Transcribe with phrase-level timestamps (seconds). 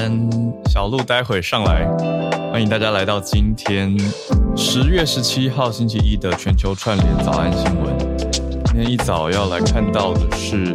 [0.00, 0.30] 安，
[0.70, 1.86] 小鹿待会上来，
[2.50, 3.94] 欢迎大家来到今天
[4.56, 7.94] 十月十七号星期一的全球串联早安新闻。
[8.64, 10.74] 今天一早要来看到的是，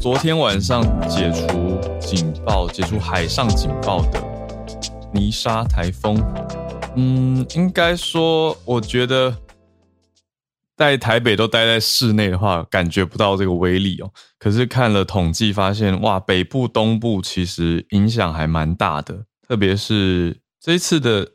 [0.00, 4.20] 昨天晚上解除警报、解除海上警报的
[5.12, 6.20] 泥沙台风。
[6.96, 9.32] 嗯，应该说，我觉得。
[10.80, 14.10] 在台北都待在室内的话，感觉不到这个威力哦。
[14.38, 19.26] 可是看了统计发现，哇，北部、东部其实影响还蛮大的。
[19.46, 21.32] 特别是这一次的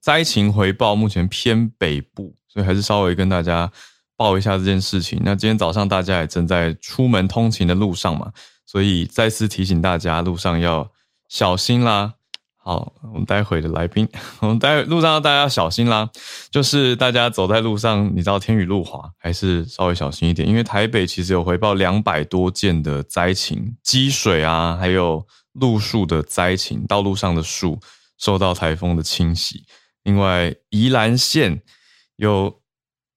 [0.00, 3.70] 灾情回报，目前偏北部，所以还是稍微跟大家
[4.16, 5.20] 报一下这件事情。
[5.22, 8.32] 那今天早上大家也正在出门通勤的路上嘛，
[8.64, 10.90] 所以再次提醒大家，路上要
[11.28, 12.14] 小心啦。
[12.68, 14.06] 好，我们待会的来宾，
[14.40, 16.06] 我们待会路上大家要小心啦。
[16.50, 20.46] 就是大家走在路上，你知道天雨路滑，还是稍微小心一点。
[20.46, 27.80] 因为台北其实有回报两百多件的灾情，积水啊，还有路树的灾情，道路上的树
[28.18, 29.64] 受到台风的侵袭。
[30.02, 31.62] 另外，宜兰县
[32.16, 32.60] 有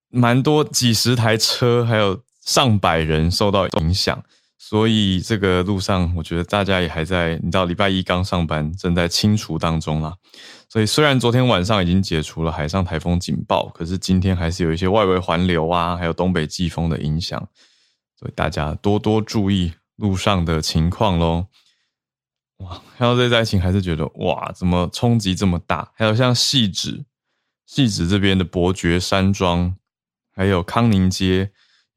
[0.07, 4.23] 蛮多几十台车，还有上百人受到影响。
[4.63, 10.15] 所以这个路上，我觉得大家也还在，你知道，礼拜一刚上班，正在清除当中啦。
[10.69, 17.39] 所以虽然昨天晚上已经解除了海上台风警报，可是今天还是有一些外围环流啊，还有东北季风的影响，
[18.17, 21.47] 所以大家多多注意路上的情况喽。
[22.57, 25.91] 哇，看到这灾情，还是觉得哇，怎么冲击这么大？
[25.95, 27.03] 还有像细指、
[27.65, 29.75] 细指这边的伯爵山庄，
[30.33, 31.51] 还有康宁街。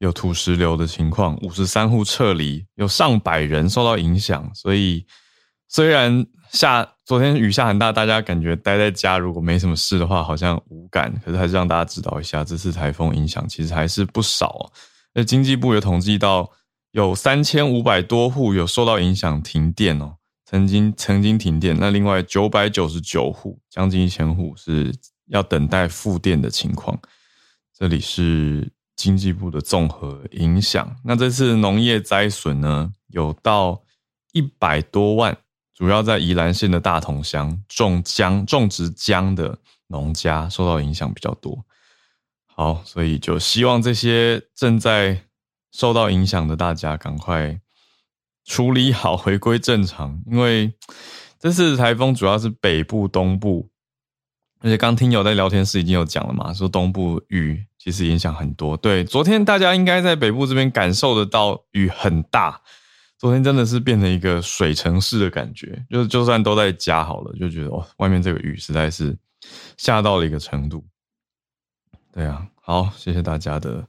[0.05, 4.49] 有土石流的情况，五十三户撤离，有上百人受到影响。
[4.53, 5.05] 所以
[5.67, 11.13] 虽然下昨天雨下很大，大家感觉待在家如果没什么事的话，好像无感。
[11.25, 14.71] 可是还是让大家知道一下，这次台风影响其实还是不少。
[15.15, 16.49] 那经济部有统计到，
[16.91, 21.75] 有三千五百多户有受到影响停电哦，曾经曾经停电。
[21.79, 24.93] 那另外九百九十九户，将近一千户是
[25.27, 26.95] 要等待复电的情况。
[27.75, 28.71] 这里是。
[28.95, 33.83] 经济部的综合影响，那这次农业灾损呢，有到
[34.31, 35.37] 一百多万，
[35.73, 39.57] 主要在宜兰县的大同乡种姜、种植姜的
[39.87, 41.65] 农家受到影响比较多。
[42.45, 45.21] 好，所以就希望这些正在
[45.73, 47.59] 受到影响的大家赶快
[48.45, 50.23] 处理好，回归正常。
[50.25, 50.73] 因为
[51.37, 53.69] 这次台风主要是北部、东部，
[54.61, 57.65] 而且刚听友在聊天室已经有讲了嘛，说东部雨。
[57.85, 58.75] 其实影响很多。
[58.75, 62.59] 对，昨天大家应该在北部这边感受得到雨很大。
[63.19, 69.15] 昨天真的是变成一个水城市的感觉，就就算都在家好了，就觉得哦，外面这个雨实在是
[69.77, 70.83] 下到了一个程度。
[72.11, 73.87] 对啊，好，谢谢大家的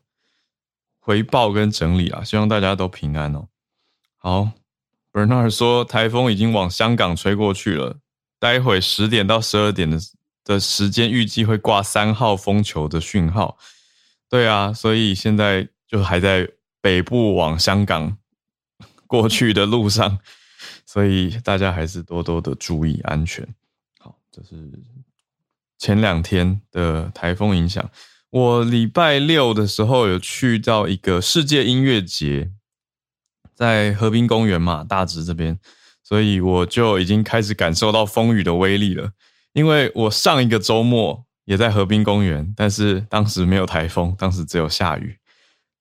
[1.00, 3.48] 回报跟整理啊，希望大家都平安哦。
[4.18, 4.50] 好
[5.10, 7.96] ，Bernard 说台风已经往香港吹过去了，
[8.38, 9.98] 待会十点到十二点的
[10.44, 13.56] 的时间预计会挂三号风球的讯号。
[14.28, 16.48] 对啊，所以现在就还在
[16.80, 18.18] 北部往香港
[19.06, 20.18] 过去的路上，
[20.84, 23.46] 所以大家还是多多的注意安全。
[24.00, 24.68] 好，这是
[25.78, 27.88] 前两天的台风影响。
[28.30, 32.50] 我礼拜六的时候有去到一个世界音乐节，
[33.54, 35.56] 在河滨公园嘛，大直这边，
[36.02, 39.12] 所以我就已经开始感受到风雨的威力了。
[39.52, 41.25] 因为我上一个周末。
[41.46, 45.16] 也在河滨公园，但是当时没有台风，当时只有下雨。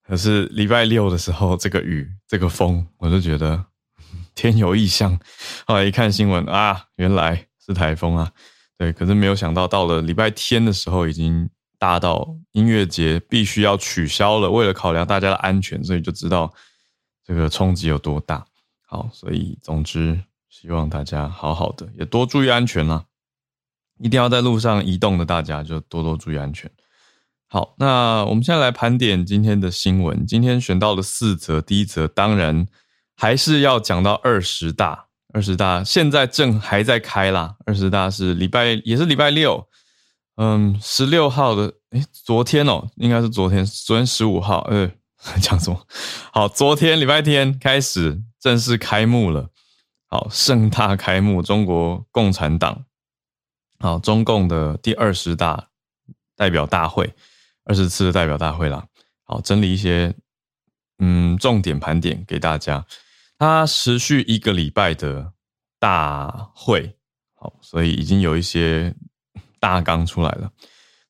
[0.08, 3.66] 可是礼拜六的时候，这个雨、这个风，我就觉得
[4.36, 5.20] 天有异象。
[5.66, 8.32] 后来一看新闻啊，原来是台风啊。
[8.78, 14.52] 对，可是没有想到到了礼拜天的时候，已经大到音乐节必须要取消了。
[14.52, 16.54] 为了考量大家的安全，所以就知道
[17.26, 18.46] 这个冲击有多大。
[18.86, 23.04] 好，所以总之希望大家好好的，也多注意安全啦。
[24.00, 26.70] 一定要在路上移动的大家就多多注意安全。
[27.48, 30.26] 好，那我们现在来盘点今天的新闻。
[30.26, 32.66] 今天选到了四则，第一则当然
[33.16, 35.06] 还是要讲到二十大。
[35.34, 37.56] 二十大现在正还在开啦。
[37.66, 39.68] 二十大是礼拜也是礼拜六，
[40.38, 44.90] 嗯，十六号的，诶，昨天哦，应该是昨天，昨天十五号，呃，
[45.42, 45.86] 讲什么？
[46.32, 49.50] 好，昨天礼拜天开始正式开幕了。
[50.08, 52.86] 好，盛大开幕，中国共产党。
[53.86, 55.70] 好，中共的第二十大
[56.36, 57.14] 代表大会，
[57.66, 58.88] 二十次的代表大会啦。
[59.26, 60.12] 好，整理一些
[60.98, 62.84] 嗯重点盘点给大家。
[63.38, 65.34] 它持续一个礼拜的
[65.78, 66.98] 大会，
[67.36, 68.92] 好，所以已经有一些
[69.62, 70.52] 大纲出来了。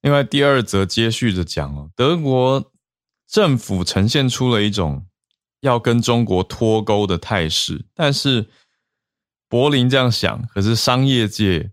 [0.02, 2.74] 另外，第二则接续着讲哦，德国
[3.26, 5.08] 政府呈现出了一种
[5.62, 8.50] 要跟中国脱钩的态势，但是
[9.48, 11.72] 柏林这样想，可是商业界。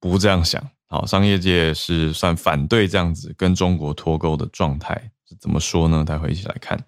[0.00, 5.10] 不这样想，好，商业界是算反对这样子跟中国脱钩的状态，
[5.40, 6.04] 怎么说呢？
[6.04, 6.78] 待会一起来看。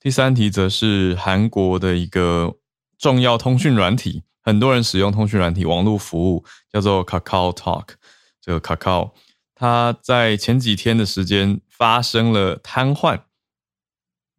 [0.00, 2.56] 第三题则是韩国的一个
[2.98, 7.88] 重要通讯软体，很多人使用通讯软体网络服务，叫做 Kakao Talk。
[8.40, 9.12] 这个 Kakao，
[9.54, 13.20] 它在前几天的时间发生了瘫痪，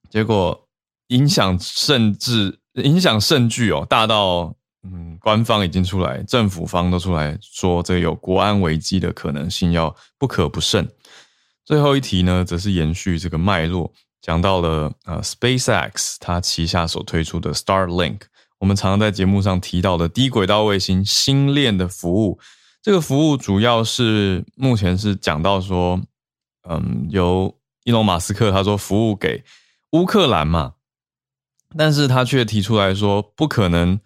[0.09, 0.67] 结果
[1.07, 4.56] 影响甚至影响甚巨哦，大到。
[4.93, 10.87] 嗯，官方已经出来，政府方都出来说，这有国安危机的可能性，要不可不慎。
[11.65, 13.91] 最后一题呢，则是延续这个脉络，
[14.21, 18.19] 讲到了呃，SpaceX 它旗下所推出的 Starlink，
[18.59, 22.39] 我们常常在节目上提到的低轨道卫星星链的服务。
[22.81, 26.01] 这个服务主要是目前是讲到说，
[26.69, 27.53] 嗯，由
[27.83, 29.43] 伊隆马斯克他说服务给
[29.91, 30.75] 乌克兰嘛，
[31.77, 33.99] 但是他却提出来说不可能。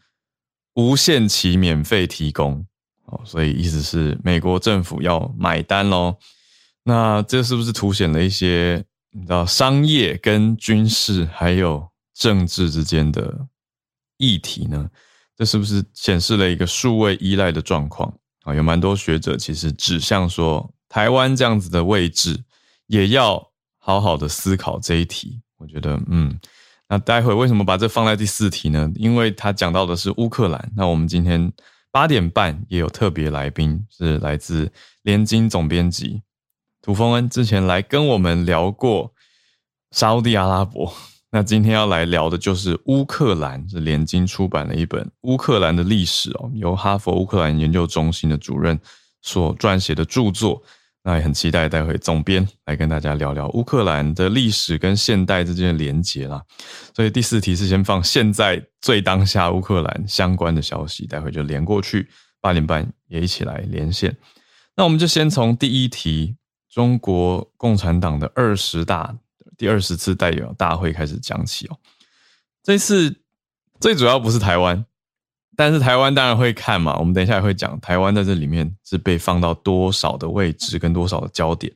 [0.81, 2.65] 无限期免费提供，
[3.05, 6.17] 哦，所以意思是美国政府要买单喽。
[6.83, 13.47] 那这是不是凸显了一些你知道商业跟军事还有政治之间的
[14.17, 14.89] 议题呢？
[15.37, 18.11] 这是不是显示了一个数位依赖的状况
[18.43, 18.55] 啊？
[18.55, 22.43] 有蛮多学者其实指向说，台湾这样子的位置
[22.87, 25.39] 也要好好的思考这一题。
[25.57, 26.39] 我觉得，嗯。
[26.91, 28.91] 那待会为什么把这放在第四题呢？
[28.95, 30.71] 因为他讲到的是乌克兰。
[30.75, 31.49] 那我们今天
[31.89, 34.69] 八点半也有特别来宾，是来自
[35.03, 36.21] 联经总编辑
[36.81, 39.13] 涂峰恩，之前来跟我们聊过
[39.91, 40.91] 沙地阿拉伯。
[41.29, 48.77] 那今天要来聊的就是乌克兰，是联经出版了一本乌克兰的历史哦，由哈佛乌克兰研究中心的主任
[49.21, 50.61] 所撰写的著作。
[51.03, 56.42] 那也很期待待会总编来跟大家聊聊乌克兰的历史跟现代之间的连结啦。
[56.95, 62.07] 所以第四题是先放现在最当下乌克兰相关的消息，待会就连过去，
[62.39, 64.15] 八点半也一起来连线。
[64.75, 66.36] 那我们就先从第一题，
[66.69, 69.18] 中国共产党的二十大
[69.57, 71.77] 第二十次代表大会开始讲起哦。
[72.62, 73.21] 这次
[73.80, 74.86] 最主要不是台湾。
[75.61, 81.71] 但是台湾当然会看嘛，我们等一下也会讲台湾在这里面是被放到多少的位置跟多少的焦点。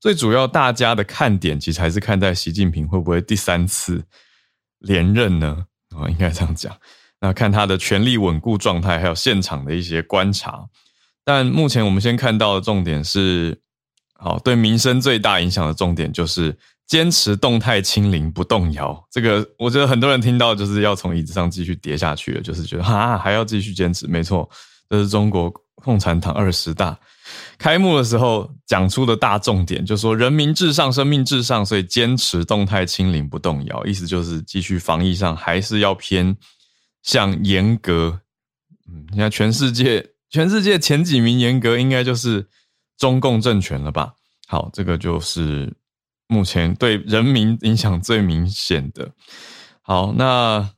[0.00, 4.02] 最主要大家的看点其实还是看在习近平会不会第三次
[4.78, 5.66] 连任呢？
[5.94, 6.74] 啊，应该这样讲。
[7.20, 10.64] 那看他的权力稳固状态，还有现场的一些观察。
[11.22, 13.60] 但目前我们先看到的重点是，
[14.14, 16.56] 好对民生最大影响的重点就是。
[16.88, 24.06] 坚持动态清零不动摇，这个我觉得很多人听到就是要从椅子上继续跌下去了，就是觉得啊还要继续坚持。
[24.06, 24.48] 没错，
[24.88, 26.98] 这是中国共产党二十大
[27.58, 36.34] 开幕的时候讲出的大重点，就说人民至上，生命至上，所以坚持动态清零不动摇，意思就是继续防疫上还是要偏
[37.02, 38.18] 向严格。
[38.90, 40.02] 嗯，你看全世界
[40.32, 42.48] 全世界前几名严格，应该就是
[42.96, 44.14] 中共政权了吧？
[44.46, 45.70] 好，这个就是。
[46.28, 49.12] 目前对人民影响最明显的，
[49.80, 50.70] 好，那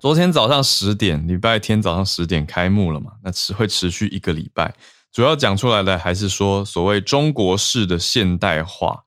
[0.00, 3.12] 昨天早上十点，礼拜天早上十点开幕了嘛？
[3.22, 4.74] 那持会持续一个礼拜，
[5.12, 9.04] 主要讲出来的还是说所谓中国式的现代化，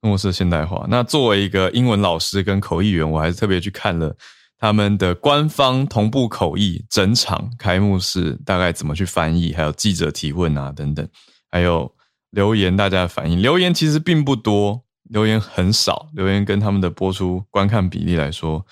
[0.00, 0.86] 中国式现代化。
[0.88, 4.16] 那作为一个英文老师跟口译员，我还是特别去看了
[4.56, 11.06] 他们的官方同步口译，整场开幕式大概怎么去翻译，还有记者提问啊等等，
[11.50, 11.94] 还有。
[12.30, 18.64] 留言大家的反应，留言其实并不多，留言很少，留言跟他们的播出观看比例来说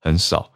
[0.00, 0.52] 很少。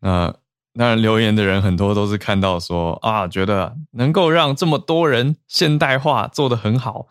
[0.00, 0.34] 那
[0.74, 7.06] 当然留言的人很多都是看到说啊，觉得能够让这么多人现代化做得很好，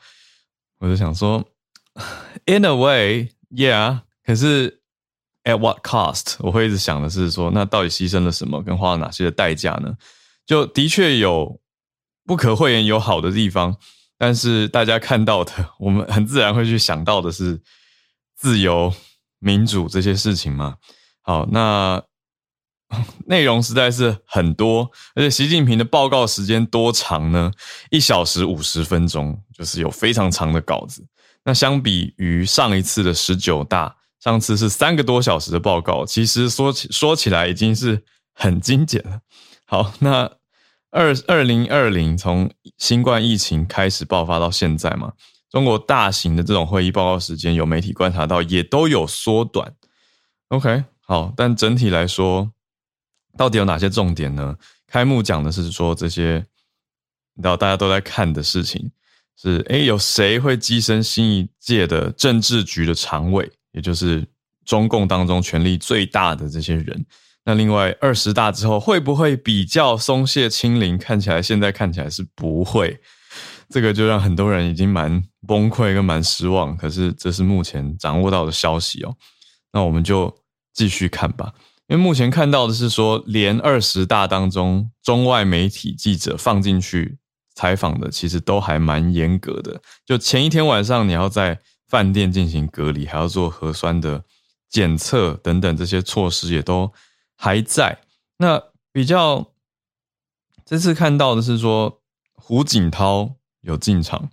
[0.79, 1.43] 我就想说
[2.45, 4.81] ，in a way，yeah，可是
[5.43, 6.35] at what cost？
[6.39, 9.95] 我会一直想的是说，那到底牺牲了什么，跟花了哪些的代价呢？
[10.45, 11.61] 就的确有
[12.25, 13.77] 不可讳言有好的地方，
[14.21, 17.59] 但是大家看到的，我们很自然会去想到的是
[18.37, 18.93] 自由、
[19.39, 20.75] 民主这些事情嘛。
[21.23, 21.99] 好，那
[23.25, 27.51] 内容实在是很多，而且习近平的报告时间多长呢？
[27.89, 31.03] 一小时五十分钟，就是有非常长的稿子。
[31.43, 38.03] 那相比于上一次的十九大，上次是三个多小时的报告，其实说起说起来已经是
[38.35, 39.19] 很精简了。
[39.65, 40.31] 好，那
[40.91, 45.13] 二二零二零从新冠疫情开始爆发到现在嘛，
[45.49, 49.73] 中国大型的这种会议报告时间，有媒体观察到也都有缩短。
[50.49, 50.83] OK。
[51.03, 52.53] 好，但整体来说，
[53.37, 54.55] 到底有哪些重点呢？
[54.87, 56.45] 开幕讲的是说这些，
[57.33, 58.89] 你知道大家都在看的事情
[59.35, 64.25] 是：哎，有谁会跻身新一届的政治局的常委，也就是
[64.63, 67.05] 中共当中权力最大的这些人？
[67.45, 70.97] 那另外二十大之后会不会比较松懈清零？
[70.97, 72.99] 看起来现在看起来是不会，
[73.69, 76.75] 这个就让很多人已经蛮崩溃跟蛮失望。
[76.77, 79.15] 可是这是目前掌握到的消息哦，
[79.71, 80.35] 那我们就。
[80.73, 81.51] 继续看吧，
[81.87, 87.17] 因为目前看到的是说，连二十大当中中外媒体记者放进去
[87.55, 89.81] 采访的，其实都还蛮严格的。
[90.05, 94.23] 就前一天晚上你要在饭店进行隔离，还要做核酸的
[94.69, 96.89] 检测等等，这些措施也都
[97.41, 97.97] 还在。
[98.37, 99.53] 那比较
[100.63, 102.01] 这次看到的是说，
[102.33, 104.29] 胡锦涛有进场，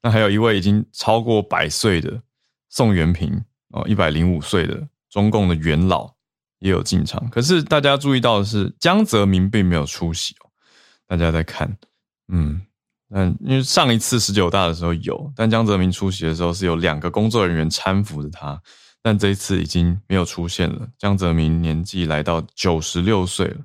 [0.00, 2.22] 那还有一位已经超过百岁的
[2.70, 4.88] 宋元平哦，一百零五岁的。
[5.08, 6.12] 中共的元老
[6.58, 10.50] 也有进场，可是大家注意到的是，江泽民并没有出席哦。
[11.06, 11.74] 大家在看，
[12.28, 12.60] 嗯，
[13.10, 18.60] 嗯，因为上一次十九大的时候有，但江泽民出席的时候是有两个工作人员搀扶着他，
[19.06, 20.88] 但这一次已经没有出现了。
[20.98, 23.58] 江泽民年纪来到九十六岁了。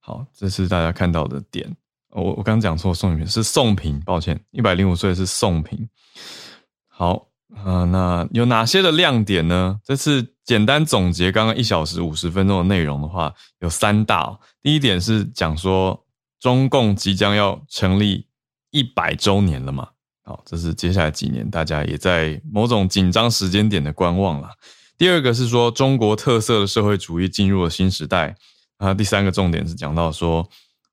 [0.00, 1.74] 好，这是大家看到的点。
[2.10, 5.88] 我我刚讲错，宋平是宋平，抱歉，一百零五岁是宋平。
[6.88, 7.26] 好。
[7.64, 9.80] 啊，那有哪些的亮点呢？
[9.82, 14.38] 这次简单总结刚刚一小时五十分钟的内容的话，有三大。
[14.60, 16.04] 第一点是讲说
[16.38, 18.26] 中共即将要成立
[18.72, 19.88] 一百周年了嘛，
[20.26, 24.50] 好，这是接下来几年大家也在某种紧张时间点的观望了。
[24.98, 28.34] 第二个是说中国特色的社会主义进入了新时代。
[28.78, 30.46] 啊，第三个重点是讲到说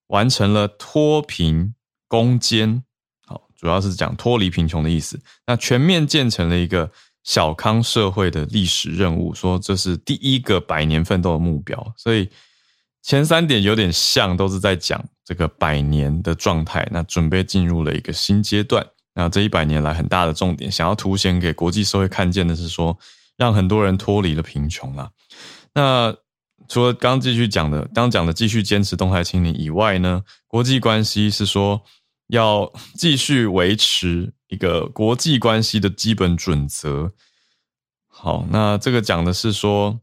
[0.08, 1.74] 完成了脱贫
[2.08, 2.82] 攻坚。
[3.26, 6.90] 好主要是讲脱离贫穷的意思，那全面建成了一个
[7.24, 11.94] 小康社会的历史任务，说这是第一个百年奋斗的目标。
[11.98, 12.30] 所以
[13.02, 16.88] 前三点有点像，都是在讲这个百年的状态。
[16.92, 18.86] 那准备进入了一个新阶段。
[19.16, 22.98] 那这一百年来很大的重点，想要凸显给国际社会看见的是说，
[23.38, 25.12] 让很多人脱离了贫穷了。
[25.74, 26.16] 那
[26.68, 31.82] 除了刚继续讲的，刚讲的继续坚持动态清零以外呢，国际关系是说。
[32.28, 37.12] 要继续维持一个国际关系的基本准则。
[38.08, 40.00] 好，那这个讲的是说，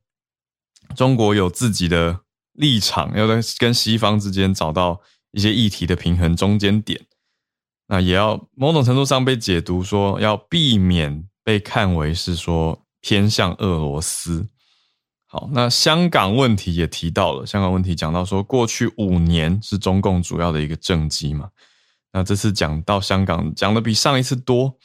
[0.95, 2.21] 中国有自己的
[2.53, 5.01] 立场，要在跟西方之间找到
[5.33, 7.07] 一些议题的平衡中间点。
[7.93, 14.47] 那也要某种程度上被解读说，要避免被看为是说偏向俄罗斯。
[15.27, 21.49] 好，那香港问题也提到了，香港问题讲到说，过去五年是中共主要的一个政绩嘛。
[22.13, 24.77] 那这次讲到香港，讲的比上一次多。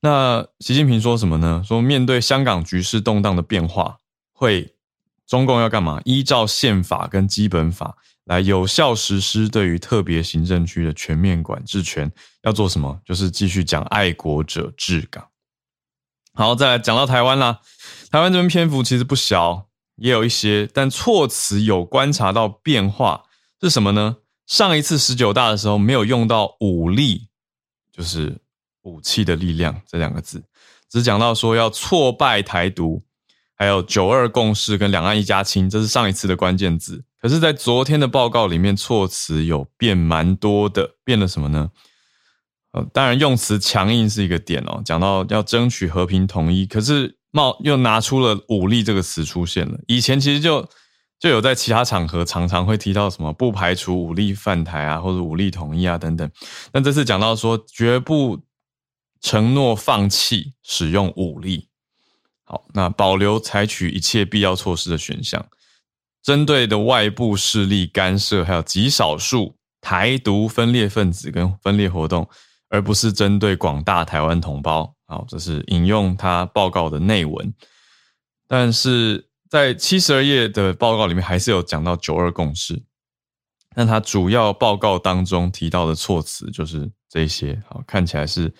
[0.00, 1.60] 那习近平说什么呢？
[1.66, 3.96] 说面对香港局势动荡的变化，
[4.32, 4.76] 会
[5.26, 6.00] 中共要干嘛？
[6.04, 12.10] 依照宪法跟基本法来有效实施对于特别行政区的全面管制权。
[12.42, 13.00] 要做什么？
[13.04, 15.26] 就是继续讲爱国者治港。
[16.34, 17.60] 好，再来讲到台湾啦。
[18.10, 23.24] 台湾这边篇幅其实不小，也有一些，但措辞有观察到变化
[23.60, 24.16] 是什么呢？
[24.46, 27.28] 上一次十九大的时候没有用到武力，
[27.90, 28.36] 就是
[28.82, 30.42] 武器的力量这两个字，
[30.90, 33.02] 只讲到说要挫败台独，
[33.54, 37.02] 还有九二共识跟两岸一家亲，这是上一次的关键字。
[37.24, 41.70] 可是，在昨天的报告里面，措辞有变蛮多的，变了什么呢？
[42.72, 50.68] 呃，当然用词强硬是一个点哦，讲到要争取和平统一，可是冒又拿出了武力这个词出现了，以前其实就。
[51.20, 56.30] 就有在其他场合常常会提到什么不排除武力犯台啊，或者武力统一啊等等。
[56.70, 58.42] 但这次讲到说绝不
[59.22, 61.68] 承诺放弃使用武力，
[62.42, 65.46] 好，那保留采取一切必要措施的选项。
[66.24, 72.26] 针对的外部势力干涉，还有极少数台独分裂分子跟分裂活动，
[72.70, 74.94] 而不是针对广大台湾同胞。
[75.06, 77.52] 好，这是引用他报告的内文，
[78.48, 82.82] 但是在七十二页的报告里面，还是有讲到九二共识。
[83.76, 88.54] 但他主要报告当中提到的措辞就是这些，好，看起来是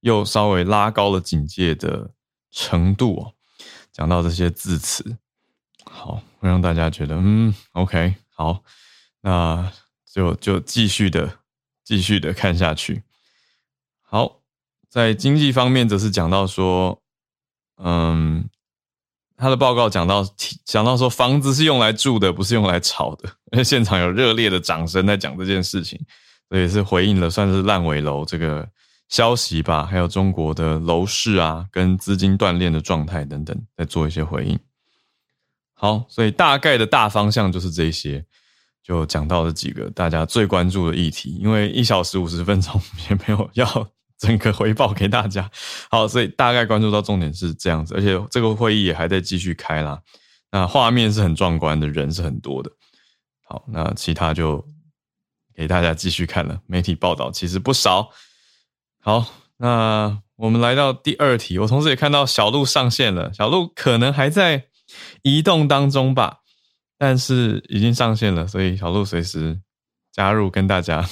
[0.00, 2.10] 又稍微拉高了警戒的
[2.50, 3.34] 程度哦。
[3.92, 5.18] 讲到这些字词，
[5.84, 8.62] 好，会让大家觉得，嗯，OK，好，
[9.20, 9.70] 那
[10.12, 11.38] 就就继续的
[11.84, 13.02] 继续的看下去。
[14.02, 14.40] 好，
[14.88, 17.00] 在经济方面，则是讲到说，
[17.76, 18.48] 嗯。
[19.42, 20.22] 他的报告讲到，
[20.66, 23.32] 讲到说房子是用来住的，不是用来炒的。
[23.64, 25.98] 现场有热烈的掌声在讲这件事情，
[26.50, 28.68] 所以是回应了算是烂尾楼这个
[29.08, 34.58] 消息吧，还有中国的楼市啊，跟资金断裂的状态等等，在做一些回应。
[35.80, 38.22] 好，所以大概的大方向就是这些，
[38.82, 41.38] 就讲到了几个大家最关注的议题。
[41.40, 43.90] 因为一小时五十分钟也没有要。
[44.20, 45.50] 整个回报给大家，
[45.90, 49.98] 好，所以大概关注到重点是这样子，而且这个会议也还在继续开啦。
[50.50, 52.70] 那画面是很壮观的，人是很多的。
[53.48, 54.62] 好，那其他就
[55.54, 56.60] 给大家继续看了。
[56.66, 58.10] 媒体报道其实不少。
[59.00, 59.24] 好，
[59.56, 64.66] 那我们来到第二题，我同时也看到小鹿上线了，小鹿可能还在
[65.22, 66.40] 移动当中吧，
[66.98, 69.60] 但是已经上线了，所以小鹿随时
[70.12, 71.08] 加入跟大家。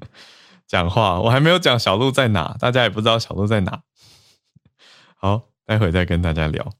[0.68, 3.82] 讲话，我还没有讲小鹿在哪，大家也不知道小鹿在哪。
[5.16, 6.74] 好，待会再跟大家聊。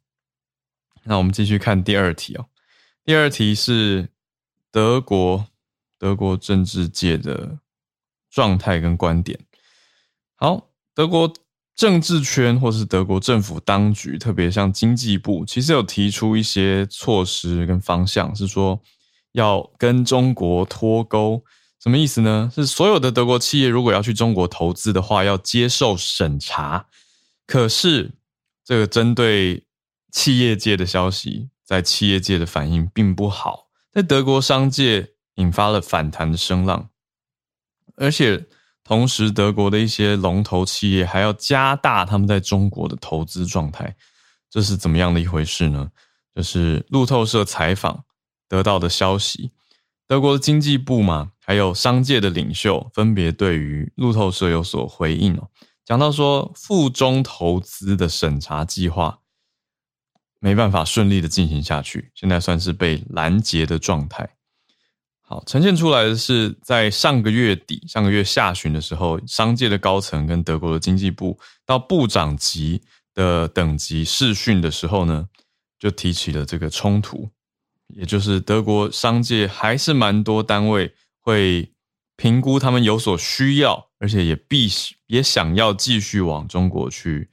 [1.04, 2.50] 那我们继续看第二题哦。
[3.02, 4.10] 第二题是
[4.70, 5.46] 德国，
[5.98, 7.58] 德国政治界的
[8.28, 9.40] 状态跟观点。
[10.36, 11.32] 好，德国
[11.78, 18.82] 政治圈或是德国政府当局，特别像经济部，其实有提出一些措施跟方向，是说
[19.30, 21.44] 要跟中国脱钩。
[21.80, 22.50] 什么意思呢？
[22.52, 26.88] 是所有的德国企业如果要去中国投资的话，要接受审查。
[27.46, 28.10] 可是
[28.64, 29.62] 这个针对
[30.10, 36.90] 企业界的消息，在企业界的反应并不好，在德国商界引发了反弹的声浪。
[37.94, 38.46] 而且
[38.88, 43.94] 同时，德国的一些龙头企业还要加大他们在中国的投资状态。
[44.48, 45.90] 这是怎么样的一回事呢？
[46.34, 48.04] 就是路透社采访
[48.48, 49.52] 得到的消息。
[50.06, 55.50] 德国的经济部嘛，还有商界的领袖，分别对于路透社有所回应哦。
[55.84, 59.18] 讲到说，附中投资的审查计划
[60.40, 64.37] 没办法顺利的进行下去，现在算是被拦截的状态。
[65.30, 72.80] 好，呈现出来的是在上个月底、上个月下旬的时候，商界的高层跟德国的经济部到部长级
[73.12, 75.28] 的等级试训的时候呢，
[75.78, 77.28] 就提起了这个冲突。
[77.88, 81.70] 也就是德国商界还是蛮多单位会
[82.16, 84.66] 评估他们有所需要，而且也必
[85.08, 87.28] 也想要继续往中国去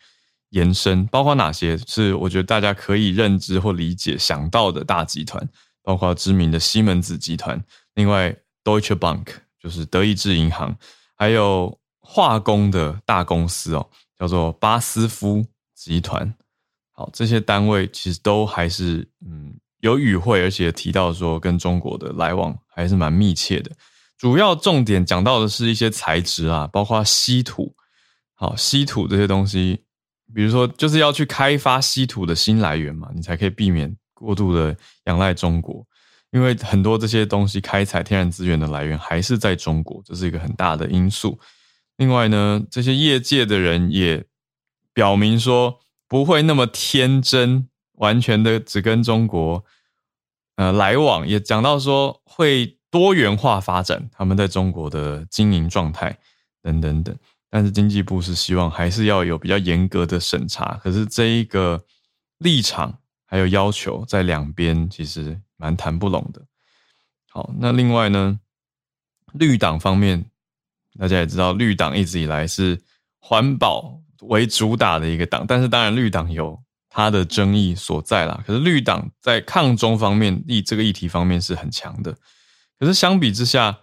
[0.50, 5.48] 延伸，包括哪些是我觉得大家可以认知或理解想到的大集团，
[5.82, 7.62] 包括知名的西门子集团，
[7.96, 9.26] 另外 Deutsche Bank
[9.60, 10.78] 就是德意志银行，
[11.16, 16.34] 还有化工的大公司哦，叫做巴斯夫集团。
[16.92, 19.56] 好，这些单位其实都还是嗯。
[19.82, 23.70] 有与会，而且提到说跟中国的来往还是蛮密切的。
[24.18, 27.76] 主要重点讲到的是一些材质啊，包括稀土。
[28.34, 29.84] 好，稀土这些东西，
[30.34, 35.86] 比如说就是要去开发稀土的新来源嘛，你才可以避免过度的仰赖中国。
[36.32, 41.40] 因为很多这些东西开采天然资源的来源还是在中国，这是一个很大的因素。
[41.98, 44.26] 另外呢，这些业界的人也
[44.94, 49.64] 表明说不会那么天真，完全的只跟中国。
[50.58, 56.18] 呃，来往也讲到说会多元化发展，他们在中国的经营状态
[56.62, 57.14] 等等等，
[57.50, 61.84] 但是经济部是希望还是要有比较严格的审查，可是这一个
[62.38, 66.42] 立场还有要求在两边其实蛮谈不拢的。
[67.30, 68.40] 好，那另外呢，
[69.34, 70.30] 绿党方面，
[71.00, 72.82] 大家也知道，绿党一直以来是
[73.20, 76.62] 环保为主打的一个党，但是当然绿党有。
[76.98, 82.16] 它的争议所在啦，可是绿党在抗中方面议这个议题方面是很强的。
[82.80, 83.80] 可是相比之下，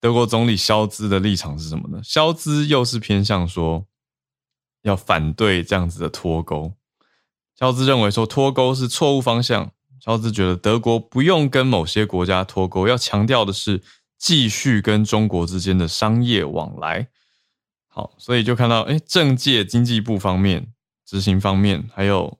[0.00, 2.00] 德国总理肖兹的立场是什么呢？
[2.02, 3.86] 肖兹又是偏向说
[4.82, 6.74] 要反对这样子的脱钩。
[7.54, 9.70] 肖兹认为说脱钩是错误方向。
[10.06, 13.82] 肖兹觉得德国不用跟某些国家脱钩，要强调的是
[14.16, 17.08] 继续跟中国之间的商业往来。
[17.88, 20.68] 好，所以就看到哎，政界经济部方面、
[21.04, 22.38] 执行方面还有。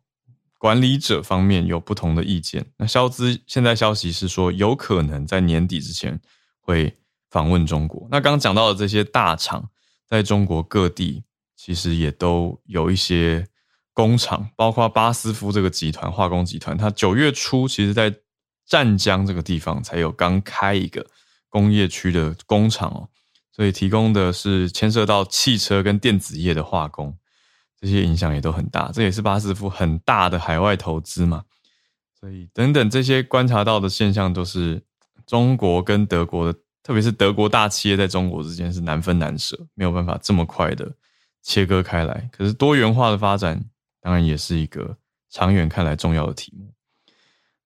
[0.59, 2.65] 管理者方面有不同的意见。
[2.79, 6.19] 那肖兹现在消息是说，有可能在年底之前
[6.61, 6.97] 会
[7.31, 8.09] 访问中国。
[8.11, 9.69] 那刚刚讲到的这些大厂，
[10.09, 11.23] 在中国各地
[11.55, 13.47] 其实也都有一些
[13.97, 18.15] 工厂，包括巴斯夫这个集团化工集团，它九月初其实在
[18.67, 21.07] 湛江这个地方才有刚开一个
[21.49, 23.09] 工业区的工厂哦。
[23.51, 27.17] 所以提供的是牵涉到汽车跟电子业的化工，
[27.81, 28.91] 这些影响也都很大。
[28.93, 31.45] 这也是巴斯夫很大的海外投资嘛。
[32.21, 34.83] 所以等等这些观察到的现象，都是
[35.27, 40.93] 中国跟德国的，特别是德国大企业在中国之间是难分难舍，没有办法这么快的
[41.43, 42.29] 切割开来。
[42.31, 43.65] 可是多元化的发展，
[44.07, 44.97] 当然也是一个
[45.29, 46.71] 长远看来重要的题目。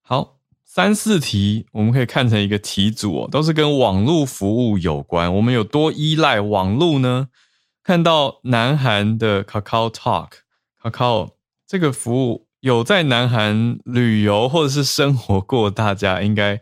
[0.00, 0.38] 好。
[0.72, 5.34] 三四题，我们可以看成一个题组哦，都是跟网络服务有关。
[5.34, 7.28] 我们有多依赖网络呢？
[7.82, 11.32] 看到南韩的 Kakao Talk，Kakao
[11.66, 16.60] 这个服务有在南韩旅游或者是生活过，大家应该，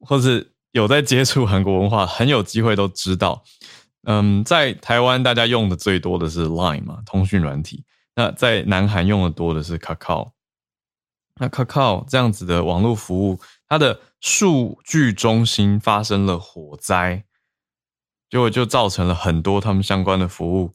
[0.00, 3.44] 或是有在接触韩国文化，很有机会都知道。
[4.04, 7.84] 嗯，在台湾大家用的最多的是 Line 嘛，通讯软体。
[8.16, 10.32] 那在南韩用的多的是 Kakao。
[11.40, 17.24] 那 Kakao 这样子的网络服务，它的数据中心发生了火灾，
[18.30, 20.74] 结果就造成了很多他们相关的服务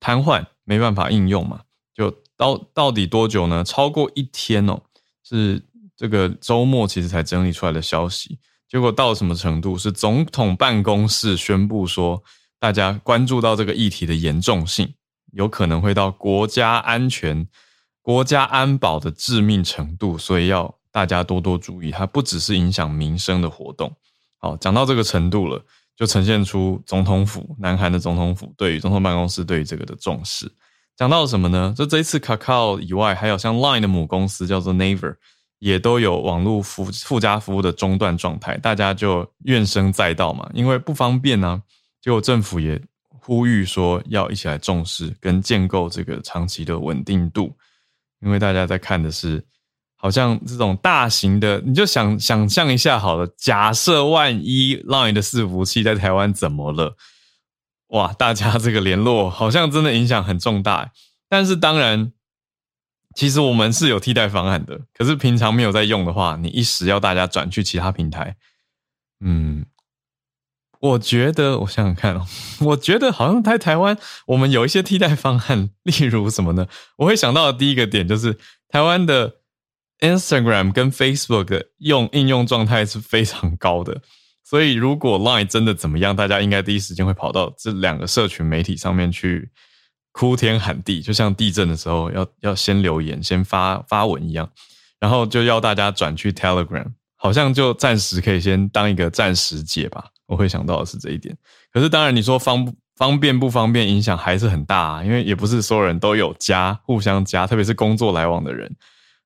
[0.00, 1.62] 瘫痪，没办法应用嘛。
[1.94, 3.62] 就到到底多久呢？
[3.62, 4.82] 超过一天哦，
[5.22, 5.62] 是
[5.96, 8.38] 这个周末其实才整理出来的消息。
[8.68, 9.76] 结果到什么程度？
[9.76, 12.22] 是总统办公室宣布说，
[12.58, 14.94] 大家关注到这个议题的严重性，
[15.32, 17.46] 有可能会到国家安全。
[18.02, 21.90] 国家安保的致命程度，所以要大家多多注意。
[21.90, 23.94] 它不只是影响民生的活动。
[24.38, 25.62] 好，讲到这个程度了，
[25.94, 30.50] 就呈现出总统府、南韩的总统府对于总统办公室对于这个的重视。
[30.96, 31.74] 讲到什么呢？
[31.76, 35.16] 就这一次 Kakao 以外，还有像 Line 的母公司叫做 Naver，
[35.58, 41.62] 也都有网络附附加服务的中断状态，大家就怨声载道嘛，因为不方便呢。
[42.00, 42.82] 结果政府也
[43.22, 47.56] 呼吁说，要一起来重视跟建构这个长期的稳定度。
[48.20, 49.44] 因为大家在看的是，
[49.96, 53.26] 好像这种大型的，你就想想象一下好了。
[53.36, 56.96] 假设万一 Line 的伺服器在台湾怎么了？
[57.88, 60.92] 哇，大家这个联络好像真的影响很重大。
[61.28, 62.12] 但是当然，
[63.14, 64.80] 其实我们是有替代方案的。
[64.92, 68.36] 可是平常没有在用的话，你一时要大家转去其他平台，
[69.20, 69.64] 嗯。
[70.80, 72.26] 我觉得，我想想看哦，
[72.60, 76.66] 我觉得好像在台湾，我们有一些替代方案，例如什么呢？
[76.96, 78.38] 我会想到的第一个点就是，
[78.68, 79.34] 台湾的
[80.00, 84.00] Instagram 跟 Facebook 用应用状态是非常高的，
[84.42, 89.50] 所以如果 Line 真的怎么样，大家应该第一时间会跑到这两个社群媒体上面去
[90.12, 94.50] 哭天喊地，就像地震的时候要要先留言、先发发文一样，
[94.98, 100.06] 然后就要大家转去 Telegram，好像就暂时可以先当一个暂时解吧。
[100.30, 101.36] 我会想到的是这一点，
[101.72, 108.76] 可是当然你说方方便不方便，影响还是很大啊，因为也不是所有人都有加，互相加，特别是工作来往的人，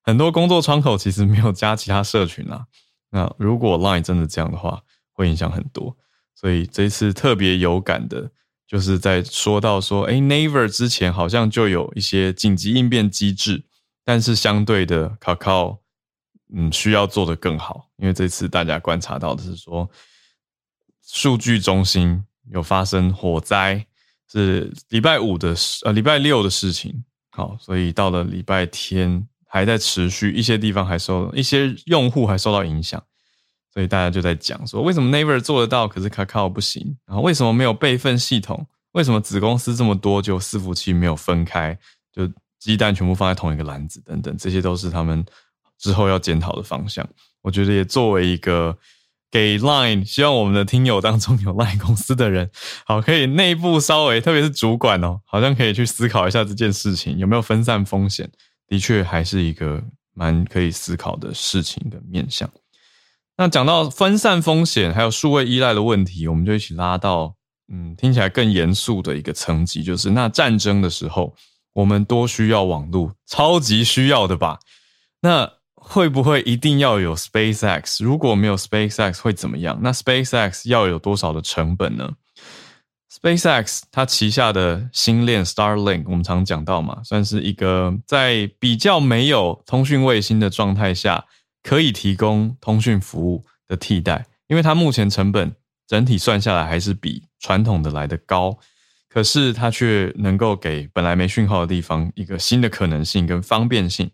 [0.01, 2.65] 很多工作窗口其实没有加其他社群啊。
[3.11, 4.81] 那如果 Line 真的这样的话，
[5.13, 5.95] 会影响很多。
[6.33, 8.31] 所以这次特别有感的，
[8.67, 13.63] 就是在说到说，哎，Naver 之前好像就有一些紧急应变机制，
[14.03, 15.77] 但是相对的 c a c a o
[16.55, 19.87] 嗯需要做的更好，因为这次大家观察到的是说。
[21.05, 23.85] 数据中心有发生火灾，
[24.31, 27.03] 是礼拜五的事，呃，礼拜六的事情。
[27.29, 33.01] 好，所以到了礼拜天还在持续，一些地方还受一些用户还受到影响，
[33.71, 36.97] 所以大家就在讲说，为什么 Naver 做得到，可是 Kakao 不行？
[37.05, 38.65] 然后为什么没有备份系统？
[38.93, 41.77] 为什么子公司这么多，就伺服器没有分开，
[42.11, 44.01] 就鸡蛋全部放在同一个篮子？
[44.05, 45.23] 等等，这些都是他们
[45.77, 47.07] 之后要检讨的方向。
[47.41, 48.75] 我觉得也作为一个。
[49.35, 52.49] 给 Line，希望我们的听友当中有 Line 公司的人，
[52.85, 58.31] 好，可以内部稍微，特别是主管哦，好像可以去思考一下这件事情有没有分散风险。
[58.69, 62.49] 的确，还是一个蛮可以思考的事情的面向。
[63.35, 67.35] 那讲到分散风险，还有数位依赖的问题，我们就一起拉到，
[67.69, 71.35] 嗯，听起来更严肃的一个层级，就是那战争的时候，
[71.73, 74.59] 我们多需要网络，超级需要的吧？
[75.19, 75.51] 那。
[75.87, 78.03] 会不会一定要有 SpaceX？
[78.03, 79.79] 如果没有 SpaceX 会怎么样？
[79.83, 82.11] 那 SpaceX 要有多少的成本呢
[83.13, 91.23] ？SpaceX 它旗下的星链 Starlink，我们常讲到嘛，算是一个在比较没有通讯卫星的状态下，
[91.61, 94.25] 可以提供通讯服务的替代。
[94.47, 95.55] 因为它目前成本
[95.87, 98.57] 整体算下来还是比传统的来的高，
[99.07, 104.09] 可是它却能够给本来没讯号的地方一个新的可能性跟方便性。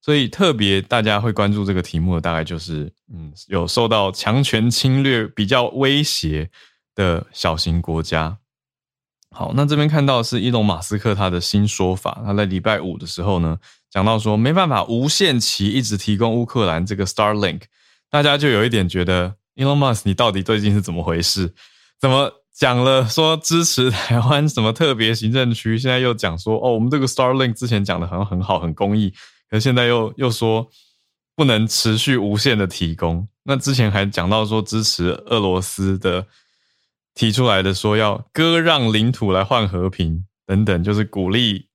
[0.00, 6.50] 所以特别大家会关注这个题目的，大概就是嗯，有受到强权侵略比较威胁
[6.94, 8.38] 的小型国家。
[9.30, 13.58] 好，那这边看到是伊隆马斯克他的新说法，他在礼拜五的时候呢，
[13.90, 17.62] 讲到说没办法无限期一直提供乌克兰这个 Starlink，
[18.08, 21.52] 大家就有一点觉得伊隆马斯你到底最近是怎么回事？
[22.00, 29.12] 怎么讲了说支持台湾什么特别行政区，现在又讲说哦，我们这个 Starlink 之前讲的好像很好很公益，
[29.50, 30.68] 可现在又又说
[31.34, 33.26] 不能持续无限的提供。
[33.44, 36.26] 那之前还讲到说支持俄罗斯的。
[37.14, 41.66] 提出来的说要割让领土来换和平等等，就是鼓励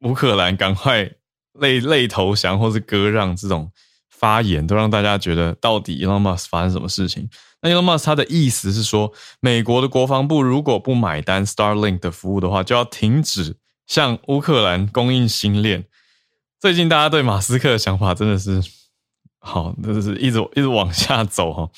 [0.00, 1.10] 乌克兰赶快
[1.58, 3.72] 类类投降或是割让这种
[4.10, 7.30] 发言，都让大家觉得到底 Elon Musk 发生什么事情？
[7.62, 15.86] 那 Elon Musk 他的意思是说，美国的国防部如果不买单 Starlink 的服务的话，就要停止向乌克兰供应星链。
[16.64, 18.58] 最近大家对马斯克的想法真的是
[19.38, 21.68] 好，就是一直一直往下走哈。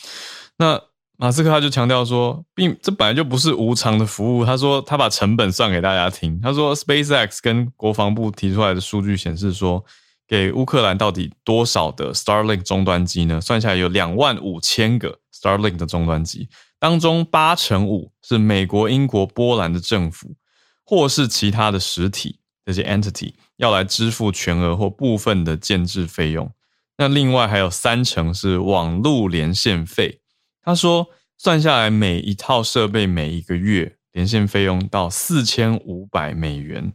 [0.58, 0.80] 那。
[1.18, 4.44] 马斯克他就强调说，并这本来就不是无偿的服务。
[4.44, 6.38] 他说他把成本算给大家听。
[6.42, 9.82] 他说，SpaceX 跟国防部提出来的数据显示说，
[10.28, 13.40] 给乌克兰到底多少的 Starlink 终端机呢？
[13.40, 20.36] 算下来有两万五千个 Starlink 的终端机，当中八成五是美国、英国、波兰的政府
[20.84, 26.50] 或是其他的实体这些 entity 要来支付全额或部分的建制费用。
[26.98, 30.20] 那另外还有三成是网络连线费。
[30.62, 36.92] 他说，算下来每一套设备每一个月连线费用到四千五百美元，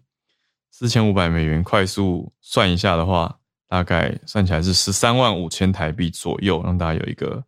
[0.71, 7.43] 四千五百美元快速算一下的话，大概算起来是十三万五千台币左右，让大家有一个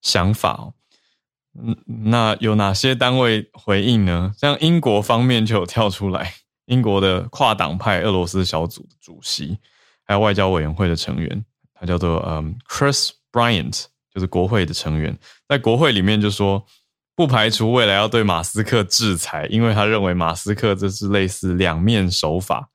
[0.00, 0.74] 想法哦。
[1.60, 4.32] 嗯，那有哪些单位回应呢？
[4.38, 6.32] 像英国方面就有跳出来，
[6.70, 9.58] 英国的跨党派俄罗斯小组的主席，
[10.04, 13.84] 还有外交委员会的成员，他叫做嗯 Chris Bryant。
[14.12, 15.16] 就是国会的成员
[15.48, 16.66] 在国会里面就说，
[17.14, 22.70] 不排除未来要对马斯克制裁，因为他认为马斯克这是类似两面手法，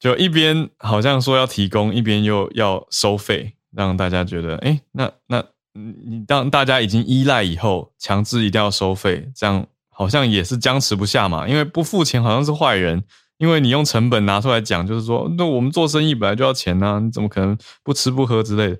[0.00, 9.64] 就一边好像说要提供，一边又要收费，让大家觉得，哎，那那你当大家已经依赖以后，强制一定要收费，这样
[10.00, 13.04] 好像也是僵持不下嘛，因为不付钱好像是坏人，
[13.36, 18.78] 因为你用成本拿出来讲，就是说，那我们做生意本来就要钱呐，你怎么可能不吃不喝之类的？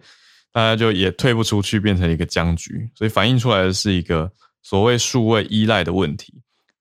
[0.50, 6.32] 大家就也退不出去，变成一个僵局，所以反映出来的是一个所谓数位依赖的问题。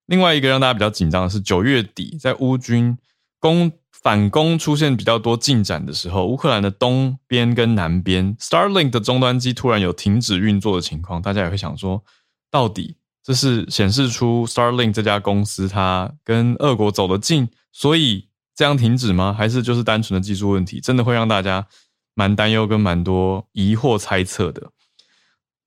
[0.06, 2.98] 另外一个让大家比较紧张的是，九月底在乌军
[3.42, 12.02] 攻反攻出现比较多进展的时候，乌克兰的东边跟南边，Starlink 的终端机突然有停止运作的情况，大家也会想说，
[12.50, 12.96] 到底
[13.30, 19.32] 这是显示出 Starlink 这家公司它跟俄国走得近，所以这样停止吗？
[19.38, 20.80] 还是就是单纯的技术问题？
[20.80, 21.68] 真的会让大家？
[22.16, 24.72] 蛮担忧跟蛮多疑惑猜测的。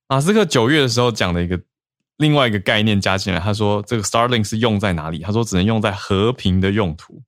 [0.09, 1.63] 马斯克九月的时候讲了一个
[2.17, 5.21] 另外一个概念加进来，他说这个 Starlink 是用在哪里？
[5.21, 7.23] 他说只能用在和平的用途。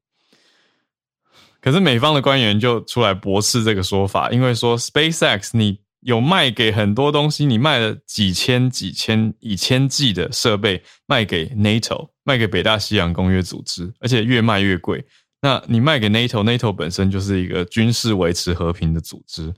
[1.61, 15.03] 可是美方的官员就出来驳斥这个说法，因为说 SpaceX 你有卖给很多东西，你卖了几千几千以千 G 的设备卖给 NATO，卖给北大西洋公约组织，而且越卖越贵。
[15.41, 19.53] 那你卖给 NATO，NATO 本身就是一个军事维持和平的组织，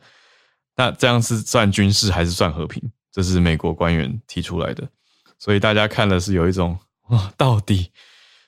[0.76, 2.80] 那这样是算军事还是算和平？
[3.12, 4.88] 这是美国官员提出来的，
[5.38, 6.78] 所以大家看了是有一种
[7.08, 7.90] 哇，到底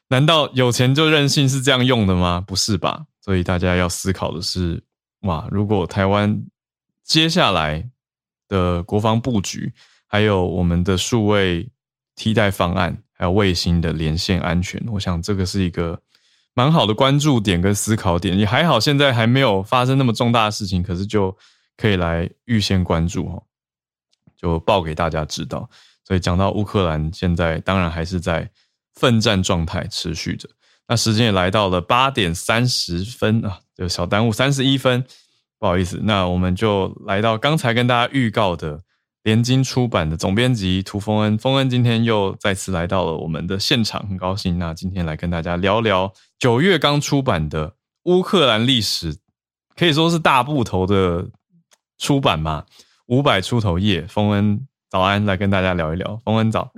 [0.09, 2.41] 难道有钱就任性是这样用的吗？
[2.47, 3.05] 不是吧？
[3.25, 4.81] 所以大家要思考的是，
[5.23, 6.41] 哇，如果台湾
[7.09, 7.90] 接下来
[8.47, 9.73] 的国防布局，
[10.07, 11.68] 还有我们的数位
[12.14, 16.01] 替代方案，还有卫星的连线安全，我想这个是一个。
[16.55, 21.37] 蛮好的关注点跟思考点也还好，现在还没有发生那么重大的事情，可是就
[21.77, 23.40] 可以来预先关注哈，
[24.37, 25.71] 就报给大家知道。
[26.05, 28.51] 所以讲到乌克兰，现在当然还是在
[28.94, 30.49] 奋战状态持续着。
[30.88, 35.05] 那时间也来到了八点三十分啊，就小耽误三十一分，
[35.59, 36.01] 不好意思。
[36.03, 38.81] 那我们就来到刚才跟大家预告的。
[39.25, 44.59] 联经出版的总编辑涂峰恩，峰恩今天又再次来到了我们的现场，很高兴。
[44.59, 49.18] 那今天来跟大家聊聊九月刚出版的乌克兰历史，
[49.77, 51.29] 可以说是大部头的
[51.99, 52.64] 出版嘛，
[53.07, 54.07] 五百出头页。
[54.07, 56.16] 峰恩早安，来跟大家聊一聊。
[56.25, 56.73] 峰恩早，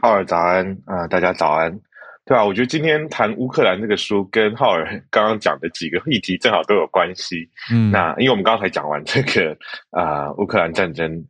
[0.00, 1.78] 浩尔早安啊，大家早安。
[2.24, 7.48] 对啊，我觉得今天谈乌克兰这个书，跟浩尔刚刚讲的几个议题正好都有关系。
[7.72, 9.56] 嗯，那因为我们刚才讲完这个
[9.90, 11.24] 啊，乌克兰战争。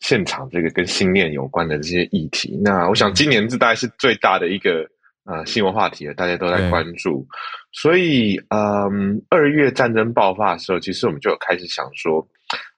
[0.00, 4.86] 现场这个跟信念有关的这些议题，那我想今年这大概是最大的一个
[5.24, 7.26] 呃新闻话题了，大家都在关注。
[7.72, 12.26] 所以，嗯，二月战争爆发的时候，其实我们就有开始想说，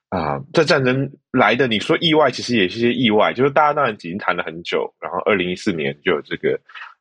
[0.07, 3.33] 啊，这战争来的，你说意外，其实也是些意外。
[3.33, 6.57] 就是大家当然已经谈了很久，然后二零一四年就有这个。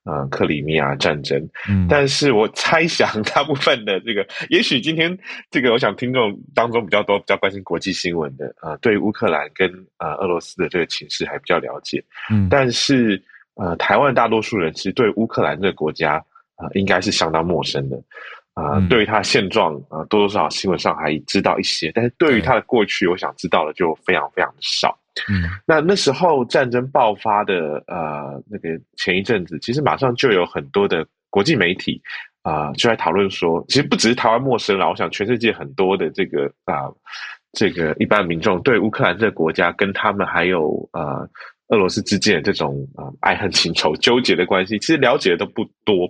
[0.06, 1.36] 啊，克里米亚战争，
[1.68, 5.18] 嗯，但是我猜想大部分的这个，也许今天
[5.50, 13.20] 这个，我想听众当中比较多、比较关心国际新闻的啊，对乌克兰跟啊俄罗斯的这个情势还比较了解，嗯，但是
[13.56, 16.22] 呃，台湾大多数人其实对乌克兰这个国家
[16.54, 18.00] 啊，应该是相当陌生的。
[18.56, 24.98] 啊，对于他的现状啊，多多少少新闻上还知道一些，但是对于他的过去，我想知道的就非常非常的少。
[25.28, 32.00] 嗯，那那时候战争爆发的呃那个前一阵子，其实马上就有很多的国际媒体
[32.40, 36.88] 啊就在讨论说，其实不只是台湾陌生了，我想全世界很多的这个啊
[37.52, 41.28] 这个一般民众对乌克兰这个国家跟他们还有呃
[41.68, 46.08] 俄罗斯之间的这种啊爱恨情仇纠结的关系，其实了解的都不多。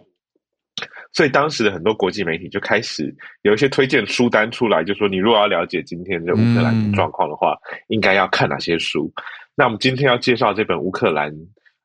[1.17, 7.57] 所以当时的很多国际媒体就开始有一些推荐书单出来，就说你如果要了解今天的乌克兰状况的话，
[7.89, 9.11] 应该要看哪些书。
[9.55, 11.33] 那我们今天要介绍这本乌克兰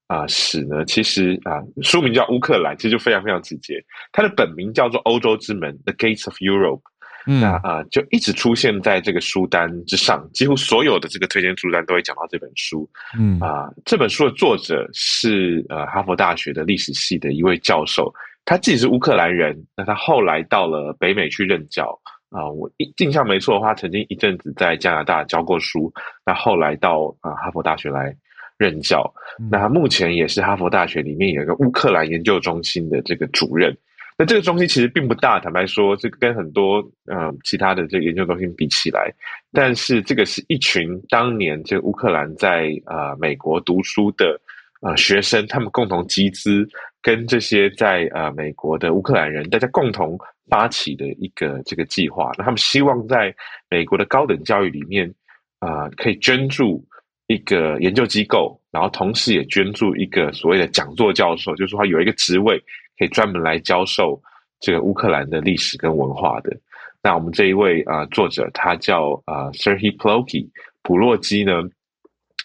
[0.08, 3.82] 啊史呢，其实啊书名叫乌克兰，其实就非常非常直接。
[4.12, 6.82] 它的本名叫做欧洲之门 （The Gates of Europe），
[7.26, 12.90] 那啊就一直出现在这个书单之上，几乎所有的这个推荐书单都会讲到这本书。
[13.18, 18.14] 嗯啊，这本书的作者是呃哈佛大学的历史系的一位教授。
[18.44, 21.98] 他自己是乌克兰人，那他后来到了北美去任教
[22.30, 22.50] 啊。
[22.50, 25.92] 我印象没错的话，曾经一阵子在加拿大教过书。
[26.26, 28.14] 那后来到啊哈佛大学来
[28.58, 29.10] 任教。
[29.50, 33.78] 那他目前也是哈佛大学里面有一个乌克兰研究中心的这个主任。
[34.18, 39.12] 那这个中心其实并不大，坦白说，这个跟很多嗯其他的这个研究中心比起来，
[39.54, 44.40] 但是这个是一群当年这个乌克兰在啊美国读书的
[44.82, 46.68] 啊学生，他们共同集资。
[47.02, 53.34] 跟这些在呃美国的乌克兰人，大家共同发起的一个这个计划，那他们希望在
[53.70, 55.12] 美国的高等教育里面
[55.60, 56.86] 啊，可以捐助
[57.26, 62.60] 一个研究机构，然后同时也捐助一个所谓的讲座教授，就是说有一个职位
[63.00, 64.22] 可以专门来教授
[64.60, 66.56] 这个乌克兰的历史跟文化的。
[67.02, 70.48] 那我们这一位啊作者，他叫啊 Serhiy Ploki
[70.84, 71.64] 普洛基呢，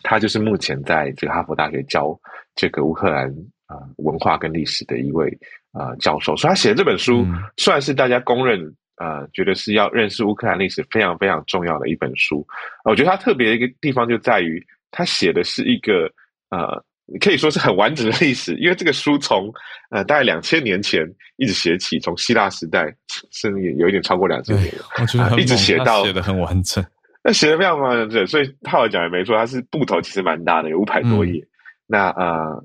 [0.02, 2.18] 他就是目前在这个哈佛大学教
[2.54, 3.30] 这个乌克兰。
[3.66, 5.29] 啊，文化跟历史的一位
[5.72, 7.26] 啊教授，所以他写的这本书
[7.57, 8.61] 算是大家公认
[8.94, 12.46] 啊，觉得是要认识乌克兰历史非常非常重要的一本书。
[12.85, 16.09] 我觉得他特别的一个地方就在于，他写的是一个
[16.50, 16.81] 呃，
[17.20, 19.52] 可以说是很完整的历史，因为这个书从
[19.90, 21.05] 呃大概两千年前
[21.37, 22.87] 一直写起，从希腊时代，
[23.33, 26.85] 甚至有一点超过两千年，我觉得一直写到写的很完整，
[27.24, 31.44] 那写的非常完整，所以他来讲也没错，它是部头其实蛮大的，有五百多页。
[31.88, 32.62] 那呃。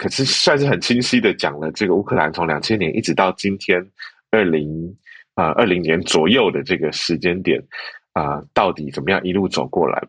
[0.00, 3.78] 可是算是很清晰的讲了这个乌克兰从两千年一直到今天
[4.30, 4.66] 二零
[5.34, 7.62] 啊二零年左右的这个时间点
[8.14, 10.02] 啊，到底怎么样一路走过来？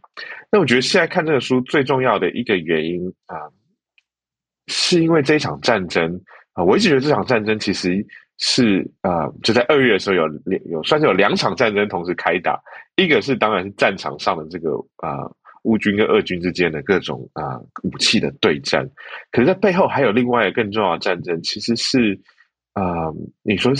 [0.49, 3.35] 那我觉得现在看这个书最重要的一个原因啊，
[4.67, 6.21] 是因为这一场战争
[6.53, 8.05] 啊，我一直觉得这场战争其实
[8.37, 10.23] 是啊，就在二月的时候有
[10.69, 12.57] 有算是有两场战争同时开打，
[12.95, 15.29] 一个是当然是战场上的这个啊。
[15.63, 18.89] 乌军跟俄军之间的各种啊武器的对战，
[19.31, 22.19] 可是，在背后还有另外一个更重要的战争，其实是
[22.73, 22.83] 啊，
[23.43, 23.71] 你说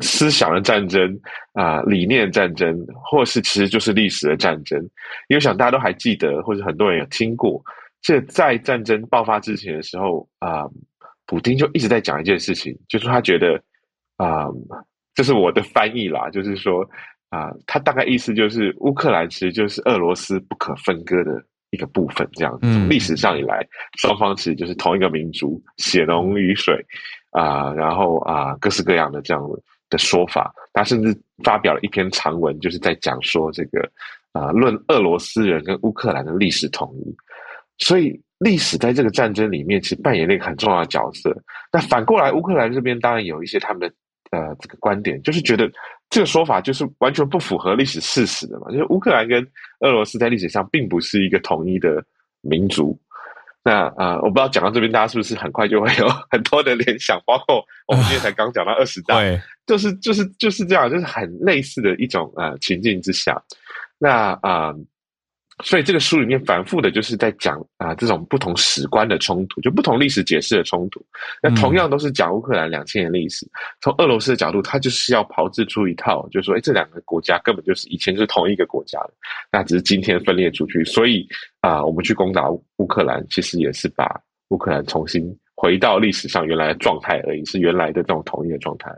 [0.00, 1.18] 思想的战争
[1.52, 4.80] 啊，理念战争，或是其实就是历史的战争。
[5.28, 7.62] 因为想大家都还记得，或者很多人有听过，
[8.02, 10.64] 这在战争爆发之前的时候啊，
[11.26, 13.62] 普京就一直在讲一件事情，就是他觉得
[14.16, 14.48] 啊，
[15.14, 16.84] 这是我的翻译啦，就是说。
[17.30, 21.40] 啊，他大概意思就是，乌克兰其实就是俄罗斯不可分割的
[21.70, 22.58] 一个部分，这样。
[22.60, 23.64] 从历史上以来，
[23.98, 26.84] 双方其实就是同一个民族，血浓于水
[27.30, 27.72] 啊。
[27.72, 29.48] 然后啊，各式各样的这样
[29.88, 33.88] 的说法，他甚至发表了一篇长文，就是在讲说这个
[34.32, 37.16] 啊，论俄罗斯人跟乌克兰的历史统一。
[37.78, 41.32] 所以，历史在这个战争里面其实扮演了一个很重要的角色。
[41.72, 43.86] 那反过来，乌克兰这边当然有一些他们的
[44.32, 45.70] 呃这个观点，就是觉得。
[46.10, 48.66] 这个说法就是完全不符合历史事实的嘛？
[48.70, 49.42] 就是乌克兰跟
[49.80, 52.04] 俄罗斯在历史上并不是一个统一的
[52.42, 53.00] 民族。
[53.62, 57.18] 那啊，我不知道讲到这边，大家是不是很快就会有 很多的联想？
[57.24, 59.16] 包括我们今天才刚讲到二十大，
[59.66, 63.40] 就是就是就是这样，就是很类似的一种呃情境之下。
[63.98, 64.74] 那啊。
[65.62, 71.04] 所以这个书里面反复的就是在讲啊这种不同史观的冲突，就不同历史解释的冲突。
[71.42, 73.48] 那同样都是讲乌克兰两千年历史，
[73.80, 79.12] 从俄罗斯的角度，他就是要炮制出一套，就是说，哎，这两个国家根本就是以前是同一个国家的，
[79.52, 80.84] 那只是今天分裂出去。
[80.84, 81.26] 所以
[81.60, 84.06] 啊，我们去攻打乌克兰，其实也是把
[84.48, 88.90] 乌克兰重新回到历史上原来的状态而已，是原来的这种统一的状态。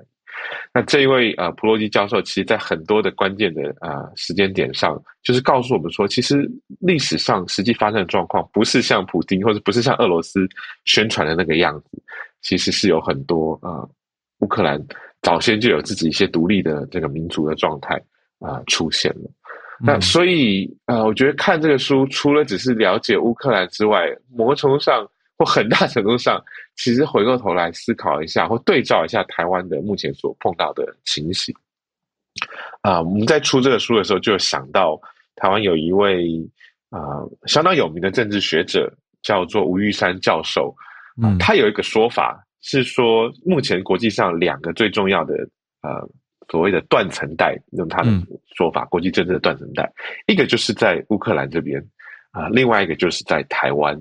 [0.73, 6.51] 那这一位呃普洛基教授，其实在很多的关键的啊时间点上，就是告诉我们说，其实
[6.81, 10.47] 历史上实际发生的状况，不是像普京或者不是像俄罗斯
[10.85, 12.03] 宣传的那个样子，
[12.41, 13.87] 其实是有很多啊
[14.39, 14.83] 乌克兰
[15.23, 18.01] 早先就有自己一些独立的这个民族的状态
[18.41, 19.31] 啊出现了。
[19.85, 25.09] 那所以呃，我觉得看这个书，除了只是了解乌克兰之外，某种程度上。
[25.45, 26.41] 很大程度上，
[26.77, 31.53] 其实回过头来思考一下，或对照一下台湾的目前所碰到的情形，
[32.83, 35.01] 啊，我们在出这个书的时候，就想到
[35.35, 36.29] 台湾有一位
[36.91, 38.89] 啊相当有名的政治学者，
[39.23, 40.73] 叫做吴玉山教授，
[41.21, 45.35] 啊，他有一个说法是说，目前国际上两个最重要的
[45.83, 46.09] 呃
[46.49, 48.11] 所谓的断层带，用他的
[48.55, 49.93] 说法，国际政治的断层带，
[50.29, 51.85] 一个就是在乌克兰这边
[52.31, 54.01] 啊，另外一个就是在台湾。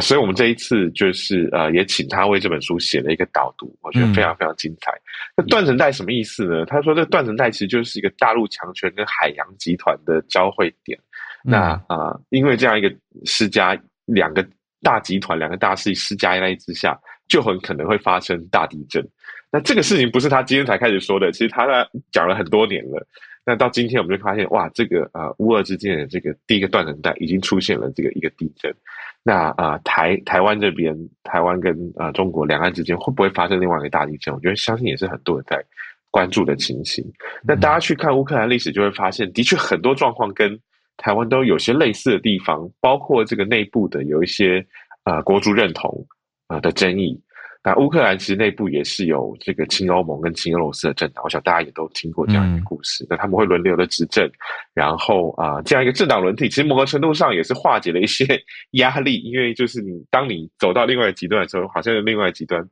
[0.00, 4.92] 所以，我们这一次就是呃，也请他为这本书写了一个导读，我觉得非常非常精彩。
[5.36, 6.64] 那断层带什么意思呢？
[6.64, 10.98] 他说，这断层带其实就是一个大陆强权跟海洋集团的交汇点。
[11.42, 12.90] 那啊，因为这样一个
[13.26, 14.46] 施加两个
[14.82, 19.06] 大集团、两个大势力施加压力之下，就很可能会发生大地震。
[19.52, 21.66] 那这个事情不是他今天才开始说的，其实他
[22.10, 23.06] 讲了很多年了。
[23.46, 28.74] 那到今天，我们就发现，哇，这个呃，乌俄之间的这个第一个断层带已经出现了这个一个地震。
[29.22, 34.32] 那啊，台台湾这边，台湾跟啊中国两岸之间会不会发生另外一个大地震？
[34.32, 35.62] 我觉得相信也是很多人在
[36.10, 37.04] 关注的情形。
[37.42, 40.58] 那大家去看乌克兰历史，就会发现，的确很多状况跟
[40.96, 44.64] 台湾都有些类似的地方，包括这个内部的有一些
[45.02, 46.06] 啊国族认同
[46.46, 47.20] 啊的争议。
[47.64, 53.06] 那乌克兰其实内部也是有这个亲欧盟跟亲俄罗斯的政党，我想大家也都听过这样一个故事。
[53.08, 54.30] 那他们会轮流的执政，
[54.74, 58.26] 然后啊，这样一个政党轮替，其实某个程度上也是化解了一些
[58.72, 62.62] 压力，因为就是你当你走到另外极端的时候，好像有另外极端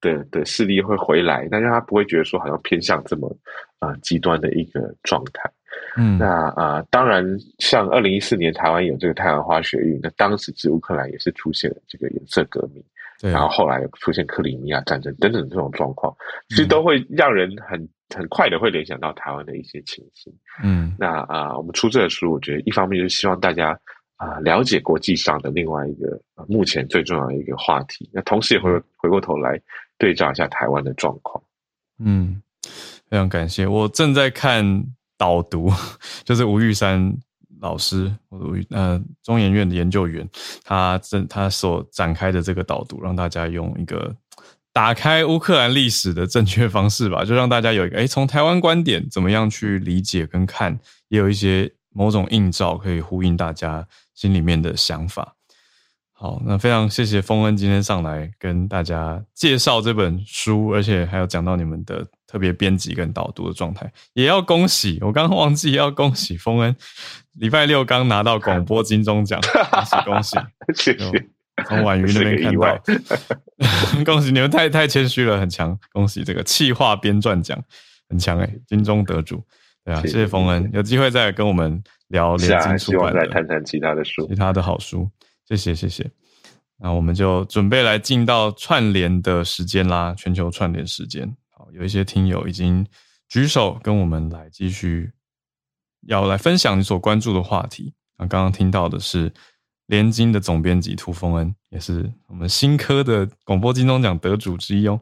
[0.00, 3.32] 的的势力会回来，但是他不会觉得说好像偏向这么
[3.78, 5.48] 啊极端的一个状态。
[5.96, 7.24] 嗯，那啊，当然
[7.60, 12.82] 像二零一四年台湾有这个太阳花学运，那当时是乌克兰也是出现了这个颜色革命。
[13.20, 16.14] 然后后来出现克里米亚战争等等这种状况，
[16.48, 20.32] 其实都会让人很很快的会联想到台湾的一些情形。
[20.62, 23.78] 嗯，那啊，我们出这本书，我觉得一方面就是希望大家
[24.16, 29.60] 啊了解国际上的另外一个目前最重要的一个话题，那同时也会回过头来
[29.98, 31.42] 对照一下台湾的状况。
[31.98, 32.40] 嗯，
[33.08, 34.64] 非常感谢，我正在看
[35.18, 35.70] 导读，
[36.24, 37.14] 就是吴玉山。
[37.60, 38.10] 老师，
[38.70, 40.28] 呃，中研院的研究员，
[40.64, 44.14] 他正他所展开的这个导读，让大家用一个
[44.72, 55.36] 打开乌克兰历史的正确方式吧，就让大家有一个，哎，从台湾观点怎么样去理解跟看，也有一些某种映照可以呼应大家心里面的想法。
[56.20, 62.06] 好，那非常谢谢丰恩今天上来跟大家介绍这本书，而且还有讲到你们的。
[62.30, 66.76] 特别编辑跟导读的状态，也要恭喜我刚刚忘记要恭喜丰恩，
[67.32, 69.40] 礼拜六刚拿到广播金钟奖，
[70.06, 70.36] 恭喜
[70.76, 71.28] 恭喜，谢谢。
[71.66, 72.80] 从婉瑜那边看到，
[74.04, 77.60] 恭喜你们太太谦虚了，很强，恭喜这个气化编撰奖
[78.08, 79.42] 很强哎，金钟得主，
[79.84, 85.10] 对啊，谢谢丰恩，有机会再跟我们聊连经出版，再谈谈其他的书，其他的好书，
[85.50, 86.08] 谢谢谢谢。
[86.78, 91.36] 那我们就准备来进到串联的时间啦，全球串联时间。
[91.50, 92.86] 好有一些听友已经
[93.28, 95.12] 举手跟我们来继续
[96.02, 97.92] 要来分享你所关注的话题。
[98.16, 99.32] 那刚刚听到的是
[99.86, 105.00] 联经的总编辑涂峰恩，也是我们新科的广播金钟奖得主之一哦。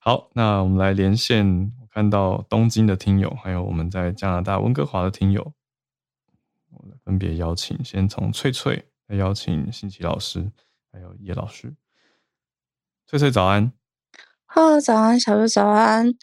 [0.00, 5.52] 好，那我们来连线，我看到东京的听友，还有我们在加拿大温哥华的听友，
[6.72, 10.50] 我分别邀请，先从翠翠来邀请新奇老师，
[10.90, 11.74] 还有叶老师。
[13.06, 13.70] 翠翠早安。
[14.46, 16.14] Hello，早安，小鹿，早安。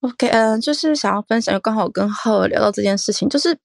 [0.00, 3.58] OK，嗯，就是想要分享，刚好跟浩尔聊到这件事情，就是，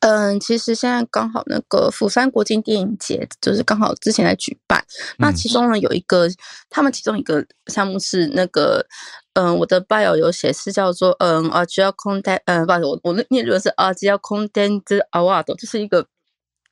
[0.00, 4.82] 嗯，其实现在刚好那个釜山国际电影节，就是刚好之前在举办。
[5.18, 6.26] 那其中呢，有一个，
[6.70, 8.86] 他们其中一个项目是那个，
[9.34, 14.82] 嗯，我的 bio 有写是叫做，嗯，Asia Content，嗯，不，我我念的是 Asia Content
[15.12, 16.08] Award，就是一个，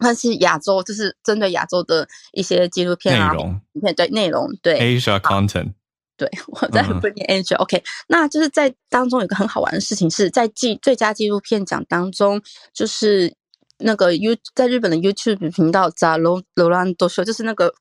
[0.01, 5.75] 它是亚洲，就是针对亚洲的一些纪录片啊，影片对内容，对 Asia Content。
[6.17, 7.63] 对，我在不念 Asia、嗯。
[7.63, 12.43] OK，那就是在当中有个很好玩的事情，是在纪最佳纪录片奖当中，
[12.75, 13.33] 就是
[13.79, 17.73] 那个 You 在日本的 YouTube 频道 z a l o l o r a n d Show，就是那个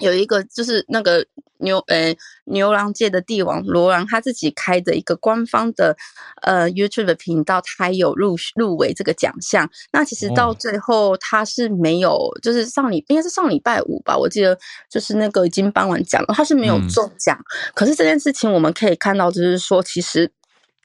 [0.00, 1.24] 有一个就是那个
[1.58, 5.96] 牛呃牛郎界的帝王罗兰他自己开的一个官方的
[6.42, 9.70] 呃 YouTube 的频道，他有入入围这个奖项。
[9.92, 17.38] 那其实到最后他是没有，就是上礼应该是上礼拜五吧，我记得就是那个已经颁完奖了，他是没有中奖。
[17.74, 20.30] 可是这件事情我们可以看到，就是说其实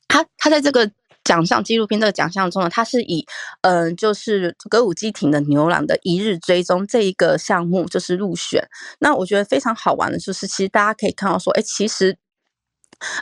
[0.07, 0.91] 他他在这个。
[1.25, 3.25] 奖项纪录片这个奖项中呢，它是以
[3.61, 8.65] 嗯，就是歌舞伎町的牛郎的一日追踪这一个项目就是入选。
[8.99, 12.15] 那我觉得非常好玩的，就是其实大家可以看到说，哎，其实，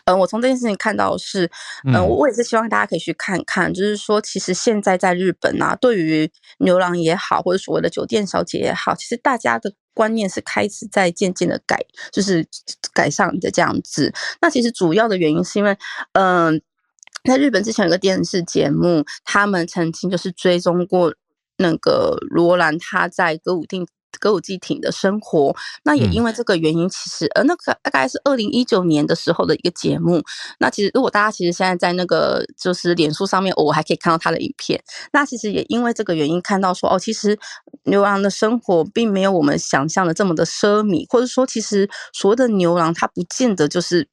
[0.03, 1.49] 嗯，我从这件事情看到是，
[1.85, 6.29] 嗯，我也是希望大家可以去看看，就是说，其实现在在日本啊，对于
[6.59, 11.79] 牛郎也好，或者所谓的酒店小姐也好，其实大家的观念是开始在渐渐的改，
[12.11, 12.45] 就是
[12.93, 14.13] 改善的这样子。
[14.41, 15.77] 那其实主要的原因是因为，
[16.11, 16.61] 嗯。
[17.23, 21.13] 在日本之前有个电视节目，他们曾经就是追踪过
[21.57, 23.87] 那个罗兰他在歌舞厅
[24.19, 25.55] 歌舞伎町的生活。
[25.83, 30.21] 那也因为这个原因，其实呃，那个大概是二零一九年的时候的一个节目。
[30.59, 34.83] 那其实如果大家其实现在在那个就是脸书上面，我还可以看到他的影片。
[35.13, 37.39] 那其实也因为这个原因，看到说哦，其实
[37.85, 44.09] 牛郎的生活并没有我们想象的这么的奢靡，或者说其实所谓的牛郎他不见得就是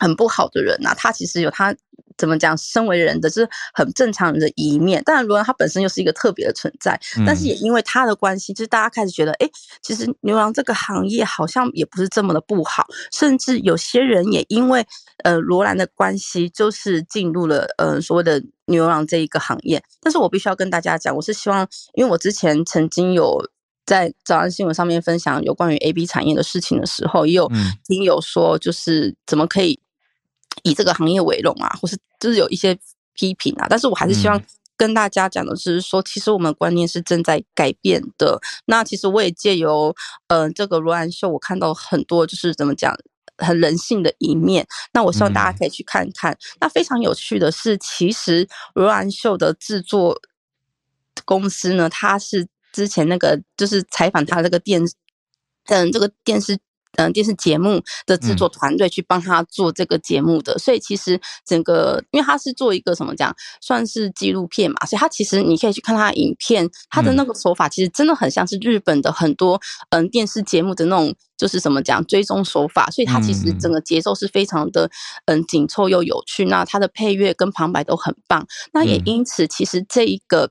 [0.00, 1.72] 很不好的人呐，他其实有他。
[2.18, 2.54] 怎么讲？
[2.58, 5.02] 身为人的就是很正常人的一面。
[5.04, 9.48] 当然，罗兰他本身又是一个特别的存在，但是也因为他的关系，就是大家开始觉得，哎，
[9.80, 12.86] 其实牛郎这个行业好像也不是这么的不好。
[13.10, 14.86] 甚至有些人也因为
[15.24, 19.82] 呃罗兰的关系，就是进入了呃所谓的牛郎这一个行业。
[20.02, 23.42] 但是我必须要跟大家讲，我是希望，因为我之前曾经有
[23.86, 27.50] 在早安新闻上面分享有关于 A B 产业的事情的时候，也有
[27.88, 29.80] 听友说，就是怎么可以。
[30.62, 32.78] 以这个行业为荣啊，或是就是有一些
[33.14, 34.40] 批评啊，但是我还是希望
[34.76, 38.40] 跟大家讲的是说，其实我们观念是正在改变的。
[38.64, 39.94] 那其实我也借由
[40.28, 42.94] 呃这个罗兰秀，我看到很多就是怎么讲
[43.36, 44.66] 很人性的一面。
[44.92, 46.36] 那我希望大家可以去看看。
[46.60, 50.18] 那非常有趣的是，其实罗兰秀的制作
[51.24, 54.82] 公司呢，他是之前那个就是采访他这个电
[55.66, 56.58] 嗯这个电视。
[56.96, 69.60] 嗯，电视节目的制作团队去帮他做这个节目的，所以其实整个，因为他是做一个什么讲，算是纪录片嘛，所以他其实你可以去看他的影片，他的那个手法其实真的很像是日本的很多
[69.90, 74.90] 嗯电视节目的那种，就是怎么讲追踪手法，所以他其实整个节奏是非常的
[75.26, 80.50] 嗯紧凑又有趣，那它的配乐跟旁白都很棒，那也因此其实这一个。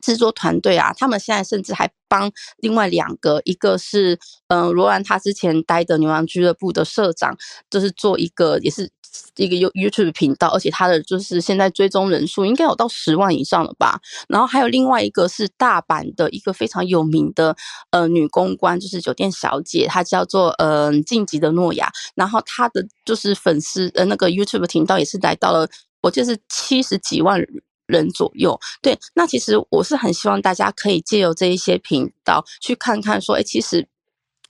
[0.00, 4.18] 制作团队啊，他们现在甚至还帮另外两个，一个是
[4.48, 7.36] 嗯罗兰他之前待的牛郎俱乐部的社长，
[7.70, 8.90] 就是做一个也是
[9.36, 14.00] 一个 You YouTube 频道，而且他的就是现在追踪人数应该有到十万以上了吧。
[14.28, 17.56] 然后还有另外一个是大阪的一个非常有名的
[17.90, 21.90] 呃女公关，就是酒店小姐，她叫做嗯晋级的诺亚。
[22.14, 25.68] 然后她的就是粉丝呃那个 YouTube 频道也是来到了，
[26.02, 27.40] 我记得是七十几万
[27.88, 28.08] 人。
[28.08, 33.86] 左右，对，那其实我是很希望大家可以借由这一些频道去看看，说，哎，其实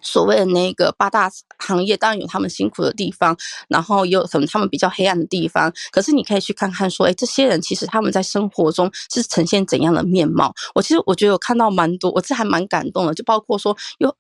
[0.01, 3.37] 所谓的那个八大行业，当然有他们辛苦的地方，
[3.69, 10.55] 然后也有可能他们比较黑暗的地方，可是你可以去看看，说，哎，这些人其实他们在生活中是呈现怎样的面貌？
[10.75, 14.15] 我其实我觉得有看到蛮多，我这还蛮感动的，就包括说，有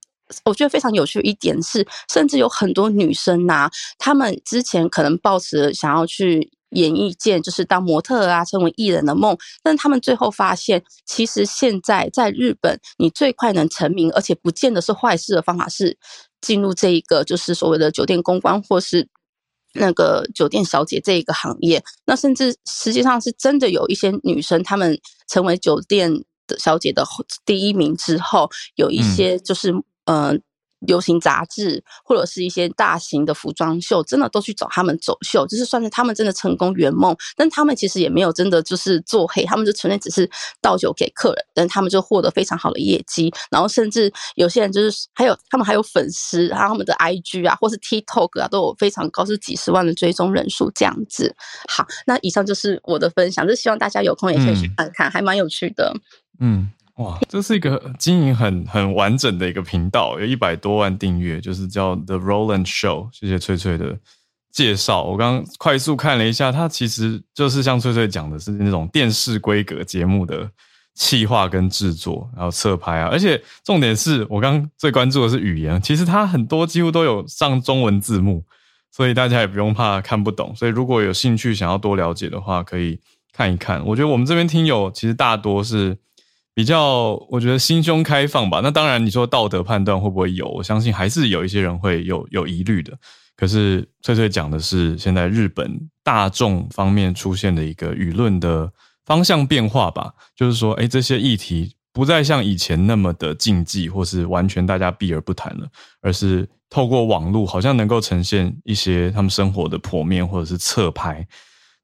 [0.44, 6.50] 我觉得非常有趣的一点是，甚至有很多女生呐，她们之前可能抱持想要去。
[6.72, 15.96] 演艺界就是当模特啊，成为艺人的梦，但她们最后发现，其实现在在日本，你最快能成名，而且不见得是坏事的方法是
[16.42, 19.08] 进入这一个就是所谓的酒店公关或是
[19.72, 21.82] 那个酒店小姐这一个行业。
[22.04, 26.12] 那甚至实际上是真的有一些女生，她们成为酒店
[26.46, 27.02] 的小姐的
[27.46, 29.72] 第一名之后，有一些就是
[30.08, 30.42] 嗯。
[30.82, 37.16] 流行杂志或者是一些大型的服装秀，真的都去找他们走秀，就是算是他们真的成功圆梦。
[37.36, 40.30] 但他们其实也没有真的就是做黑，他们就纯粹只是
[40.62, 43.28] 倒酒给客人，但他们就获得非常好的业绩。
[43.50, 51.34] 然后甚至有些人就是还有他们还有粉丝，然后他们的 IG 啊，或是 TikTok 啊，都有非常高，是几十万的追踪人数这样子。
[51.68, 55.92] 好，那以上就是我的分享，就希望大家有空也可以去看看，还蛮有趣的。
[56.38, 56.70] 嗯。
[56.98, 63.08] 哇，这是一个经营很很完整的一个频道，有一百多万订阅，就是叫 The Roland Show。
[63.12, 63.96] 谢谢翠翠的
[64.50, 65.04] 介绍。
[65.04, 70.50] 我刚快速看了一下，它其实就是像翠翠讲的，是那种电视规格节目的
[70.96, 73.08] 企划跟制作，然后侧拍啊。
[73.12, 78.44] 而且重点是我刚最关注的是语言，其实它很多几乎都有上中文字幕，
[78.90, 80.52] 所以大家也不用怕看不懂。
[80.56, 82.98] 所以如果有兴趣想要多了解的话，可以
[83.32, 83.86] 看一看。
[83.86, 85.96] 我觉得我们这边听友其实大多是。
[86.58, 88.58] 比较，我觉得心胸开放吧。
[88.60, 90.48] 那当然，你说道德判断会不会有？
[90.48, 92.98] 我相信还是有一些人会有有疑虑的。
[93.36, 98.68] 可是翠翠讲的是现在日本大众方面出现的一个舆论的
[99.06, 105.68] 方向变化吧，就是说，哎，这些议题不再像以前那么的禁忌，或是完全大家避而不谈了，
[106.00, 111.24] 而是透过网络，好像能够呈现一些他们生活的剖面或者是侧拍。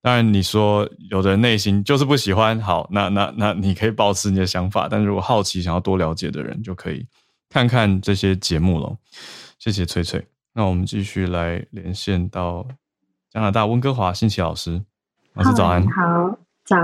[0.05, 7.07] 当然，你说有的人内心就是不喜欢，好，那那那你可以保持你的想法，但如果好奇想要多了解的人，就可以
[7.49, 8.95] 看看这些节目了。
[9.59, 12.67] 谢谢翠翠，那我们继续来连线到
[13.31, 14.79] 加拿大温哥华，新奇老师，
[15.33, 16.79] 老师早安，好早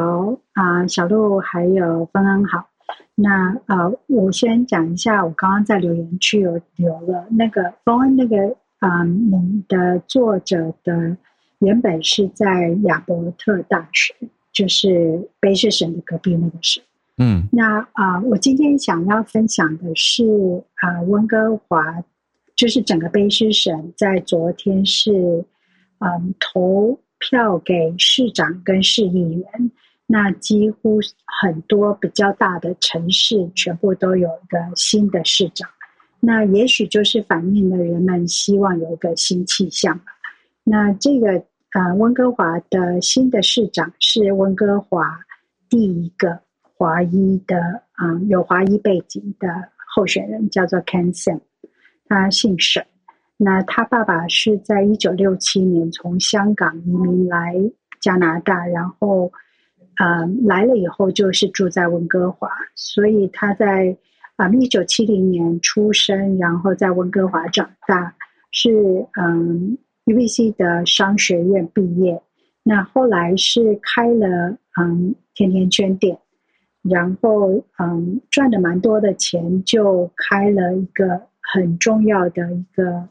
[0.55, 2.71] 啊，小鹿还有芬恩好，
[3.16, 11.18] 那呃，我先讲一下，我刚刚在留言区有留了那个芬恩那个啊，你的作者的。
[11.61, 14.14] 原本是在亚伯特大学，
[14.52, 16.82] 就是卑诗省的隔壁那个省。
[17.18, 20.24] 嗯，那啊，我今天想要分享的是
[20.76, 22.02] 啊，温哥华，
[22.56, 25.44] 就是整个卑诗省在昨天是
[25.98, 29.70] 嗯投票给市长跟市议员，
[30.06, 30.98] 那几乎
[31.42, 35.68] 很多比较大的城市全部都有一个新的市长，
[36.20, 40.00] 那也许就是反映了人们希望有一个新气象。
[40.71, 41.45] 那这个。
[41.73, 45.21] 啊，温哥华的新的市长是温哥华
[45.68, 47.57] 第一个华裔的
[47.93, 49.47] 啊，有华裔背景的
[49.95, 51.39] 候选人，叫做 Ken Sim，
[52.09, 52.85] 他姓沈。
[53.37, 57.55] 那他爸爸是在一九六七年从香港移民来
[58.01, 59.31] 加拿大，然后
[59.95, 63.97] 啊来了以后就是住在温哥华，所以他在
[64.35, 68.12] 啊一九七零年出生，然后在温哥华长大，
[68.51, 69.79] 是嗯。
[70.11, 72.20] UBC 的商学院毕业，
[72.64, 76.18] 那后来是开了嗯甜甜圈店，
[76.82, 83.08] 然后嗯赚了蛮多的钱，就开了一个很重要的一个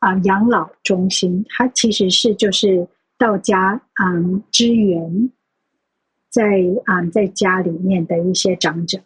[0.00, 1.44] 啊养老中心。
[1.48, 5.30] 它其实是就是到家嗯支援
[6.30, 6.42] 在
[6.86, 8.98] 啊在家里面的一些长者。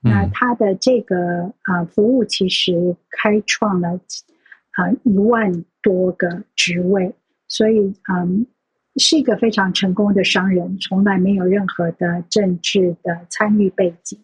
[0.00, 3.98] 那他的这个啊服务其实开创了
[4.78, 5.64] 啊一万。
[5.80, 7.14] 多个职位，
[7.46, 8.44] 所以嗯，
[8.96, 14.18] 是一个非常成功的商人，从来没有任何的政治的参与背景。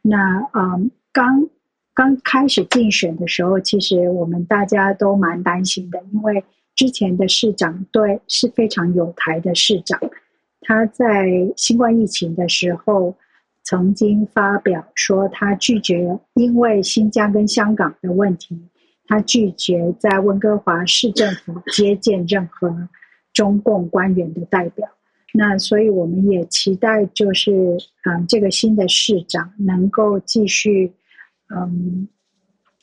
[0.00, 1.48] 那嗯，刚
[1.92, 6.44] 刚开始竞选的时候，其实我们大家都蛮担心的，因为
[6.76, 10.00] 之前的市长对是非常有台的市长，
[10.60, 13.16] 他在新冠疫情的时候
[13.64, 18.56] 曾经发表说，他拒绝因为新疆跟香港的问题。
[19.06, 22.88] 他拒绝在温哥华市政府接见任何
[23.32, 24.88] 中共官员的代表。
[25.34, 30.92] 那所以我们也期待，就是嗯，这个新的市长能够继续
[31.54, 32.08] 嗯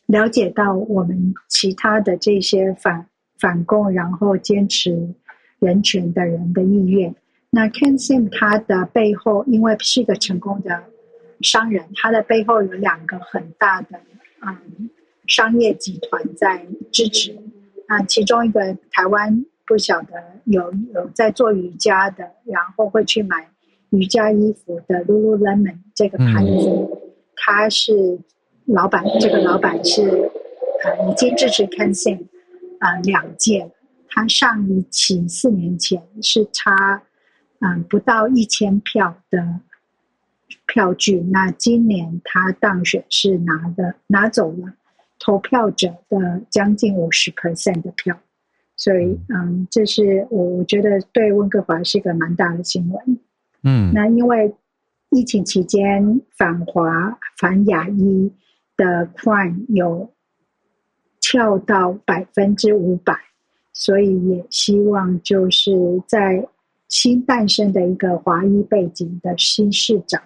[0.05, 3.07] 了解到我们其他的这些反
[3.39, 5.15] 反共，然后坚持
[5.59, 7.15] 人权的人的意愿。
[7.49, 10.83] 那 Ken Sim 他的背后，因为是一个成功的
[11.41, 13.99] 商人，他的背后有两个很大的
[14.45, 14.89] 嗯。
[15.31, 17.33] 商业集团在支持，
[17.87, 23.49] 啊，其中一个台湾不晓得有有在做瑜伽的，然后会去买
[23.91, 26.89] 瑜伽衣服的 Lululemon 这个牌子，
[27.37, 28.19] 他是
[28.65, 30.01] 老板，这个老板是
[30.83, 32.25] 啊已经支持 Sing
[32.79, 33.71] 啊两届，
[34.09, 37.03] 他上一期四年前是差
[37.59, 39.61] 嗯不到一千票的
[40.67, 44.73] 票据，那今年他当选是拿的拿走了。
[45.23, 48.19] 投票者的将近五十 percent 的票，
[48.75, 53.19] 所以嗯，这是我我觉得对温哥华是一个蛮大的新闻。
[53.61, 54.51] 嗯，那因为
[55.11, 58.31] 疫情期间反华反亚裔
[58.75, 60.11] 的 crime 有
[61.19, 63.15] 跳到百分之五百，
[63.73, 65.71] 所以也希望就是
[66.07, 66.47] 在
[66.89, 70.19] 新诞生的一个华裔背景的新市长。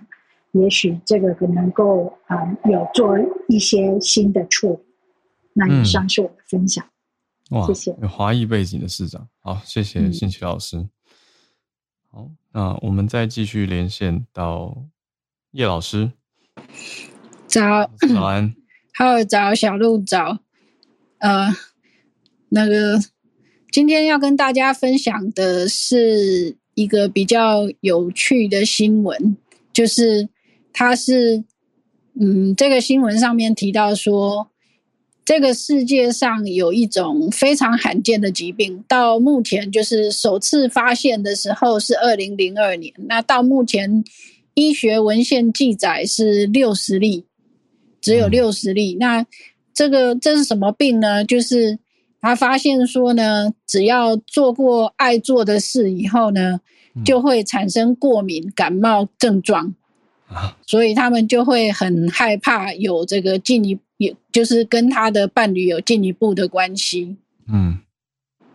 [0.55, 2.37] 也许这个能够啊
[2.71, 3.13] 有做
[3.49, 4.79] 一些新的处理。
[5.51, 6.85] 那以上是我的分享。
[7.51, 7.95] 哇，谢谢。
[8.01, 10.87] 有华裔背景的市长，好，谢谢信奇老师。
[12.09, 14.85] 好，那我们再继续连线到
[15.51, 16.11] 叶老师。
[17.47, 18.55] 早，早安。
[18.95, 20.39] 好，早，小鹿早。
[21.17, 21.49] 呃，
[22.49, 22.99] 那个
[23.71, 29.35] 今天要跟大家分享的是一个比较有趣的新闻，
[29.73, 30.29] 就是。
[30.77, 31.41] 他是，
[32.19, 34.49] 嗯，这个新闻上面提到说，
[35.23, 44.03] 这个世界上有一种非常罕见的疾病，到目前就是首次发现的时候是二零零二年，那到目前
[44.53, 47.23] 医学文献记载是六十例，
[48.01, 48.97] 只有六十例。
[48.99, 49.25] 那
[49.73, 51.23] 这个这是什么病呢？
[51.23, 51.79] 就是
[52.19, 56.59] 他发现说呢，只要做过爱做的事以后呢，
[57.05, 59.73] 就会产生过敏感冒症状
[60.27, 67.17] 啊，所以他们就会很害怕有这个进一，也就是跟他的伴侣有进一步的关系。
[67.47, 67.79] 嗯，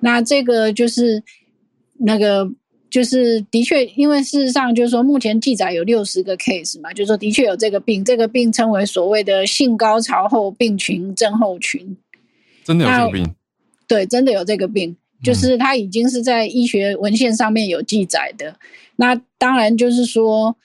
[0.01, 1.23] 那这个就是
[1.99, 2.51] 那个。
[2.91, 11.97] 就是的确，因为事实上就是说，目前记载有六十个 case 嘛，就是说的确有这个病，这个病称为所谓的性高潮后病群症候群。
[12.65, 13.35] 真的有这个病？
[13.87, 18.57] 对，真的有这个病，就是它已经是在医学文献上面有记载的。
[18.97, 20.57] 那当然就是说，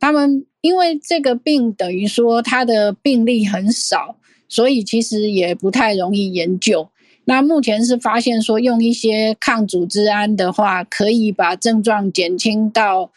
[0.00, 4.16] 他们因为这个病等于说它的病例很少，
[4.48, 6.88] 所以其实也不太容易研究。
[7.26, 13.12] 那目前是发现说，用一些抗组织胺的话，可以把症状减轻到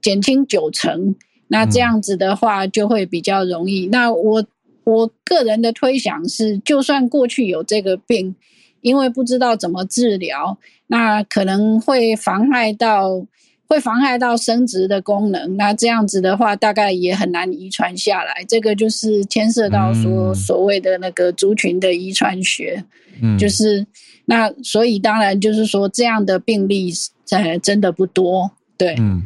[0.00, 1.14] 减轻九成。
[1.48, 3.86] 那这样子的话，就会比较容易。
[3.88, 4.44] 那我
[4.84, 8.34] 我个人的推想是，就算过去有这个病，
[8.80, 13.26] 因为不知道怎么治疗，那可能会妨碍到。
[13.66, 18.44] 会妨害到生殖的功能，那这样子的话，大概也很难遗传下来。
[18.46, 22.84] 这个就是牵涉到说所谓的那个族群的遗传学，
[23.22, 23.86] 嗯，就是
[24.26, 26.92] 那所以当然就是说这样的病例
[27.24, 29.22] 在真的不多，对，嗯，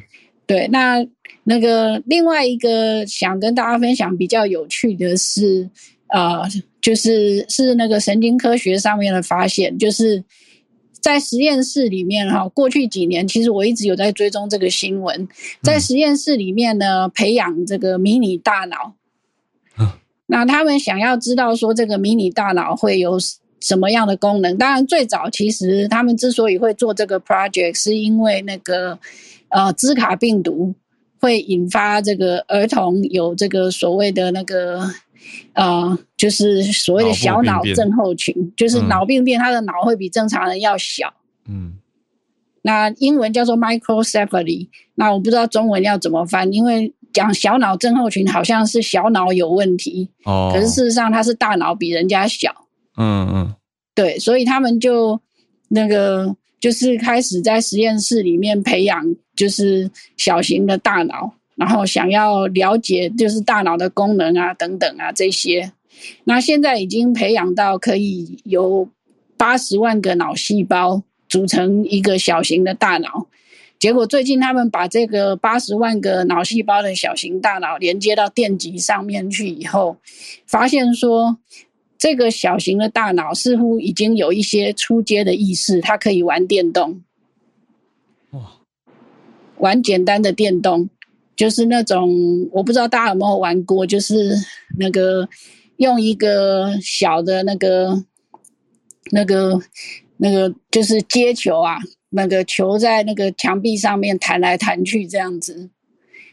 [0.47, 0.69] 对。
[0.69, 1.05] 那
[1.43, 5.69] 那个另外一个想跟大家分享比较有趣的是，
[6.09, 6.43] 呃，
[6.81, 10.23] 就是是那个神经科学上面的发现，就是。
[11.01, 15.29] 在实验室里面哈，过去几年其实我一直有在追踪这个新闻。
[15.63, 18.95] 在实验室里面呢，培养这个迷你大脑。
[20.27, 23.19] 那他们想要知道说这个迷你大脑会有
[23.61, 24.57] 什么样的功能？
[24.59, 28.99] 当然，最早其实他们之所以会做这个 project，是因为那个
[29.49, 30.75] 呃兹卡病毒
[31.21, 34.91] 会引发这个儿童有这个所谓的那个。
[35.53, 41.13] 呃，就是所谓的小脑症候群，就是脑病变，他的脑会比正常人要小。
[41.49, 41.79] 嗯，
[42.63, 52.55] 那英文叫做 microcephaly，那我不知道中文要怎么翻，因为讲小脑症候群好像是小脑有问题，哦，可是事实上他是大脑比人家小。
[52.97, 53.55] 嗯嗯，
[53.95, 55.21] 对，所以他们就
[55.69, 59.03] 那个就是开始在实验室里面培养，
[59.35, 61.33] 就是小型的大脑。
[61.59, 65.73] 然后想要了解就是大脑的功能啊等等啊这些，
[66.23, 68.89] 那现在已经培养到可以由
[69.37, 73.27] 八十万个脑细胞组成一个小型的大脑。
[73.77, 79.97] 结果最近他们把这个八十万个脑细胞的小型大脑连接到电极上面去以后，
[80.47, 81.39] 发现说
[81.97, 87.03] 这个小型的大脑似乎已经有一些出阶的意识，它可以玩电动，
[88.31, 88.41] 哇，
[89.59, 90.89] 玩简单的电动。
[91.39, 92.11] 就是那种
[92.51, 94.35] 我不知道大家有没有玩过，就是
[94.77, 95.29] 那个
[95.77, 98.03] 用一个小的那个、
[99.13, 99.61] 那个、
[100.17, 101.79] 那个，就是接球啊，
[102.11, 105.71] 那个球在那个墙壁上面弹来弹去这样子。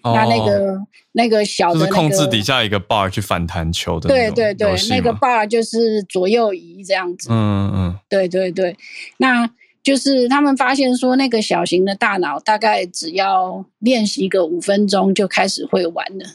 [0.04, 0.80] 那那个
[1.12, 4.10] 那个小的，就是控制底下一个 bar 去反弹球的。
[4.10, 7.30] 对对对，那个 bar 就是左右移这样子。
[7.32, 8.76] 嗯嗯，对对对，
[9.18, 9.48] 那。
[9.86, 16.26] 就是他们发现说，那个小型的大脑大概只要练习个五分钟就开始会玩了。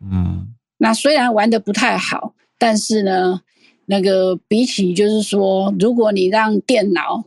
[0.00, 3.42] 嗯，那虽然玩的不太好，但是呢，
[3.84, 7.24] 那个比起就是说，如果你让电脑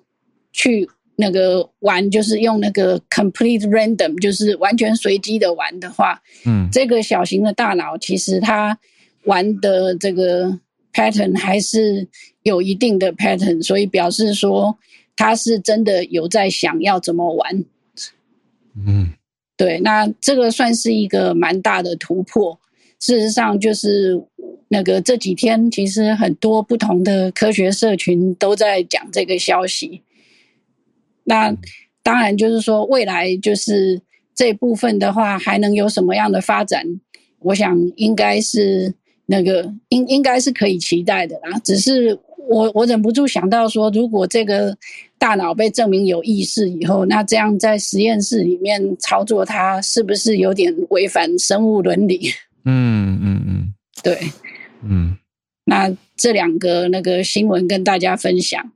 [0.51, 8.80] 去那个玩，就是用那个 complete random，就是完全随机的玩的话，嗯，这个小型的大脑其实它
[9.26, 10.57] 玩的这个
[10.91, 12.07] pattern 还是
[12.41, 14.80] 有一定的 pattern，所以表示说。
[15.22, 17.63] 他是真的有在想要怎么玩，
[18.76, 19.13] 嗯，
[19.55, 22.59] 对，那这个算是一个蛮大的突破。
[22.99, 24.19] 事实上，就是
[24.69, 30.01] 那个这几天，其实很多不同的科学社群都在讲这个消息。
[31.26, 31.55] 那
[32.01, 34.01] 当然就是说，未来就是
[34.34, 36.99] 这部分的话，还能有什么样的发展？
[37.38, 38.95] 我想应该是
[39.28, 41.59] 那个应应该是可以期待的啦。
[41.63, 42.17] 只是。
[42.52, 44.78] 我我忍不住想到说，如果这个
[45.18, 52.30] 大脑被证明有意识以后，那这样在实验室里面操作它，是不是有点违反生物伦理？
[52.66, 53.74] 嗯 嗯嗯，
[54.04, 54.20] 对，
[54.84, 55.18] 嗯，
[55.64, 58.72] 那这两个那个新闻跟大家分享。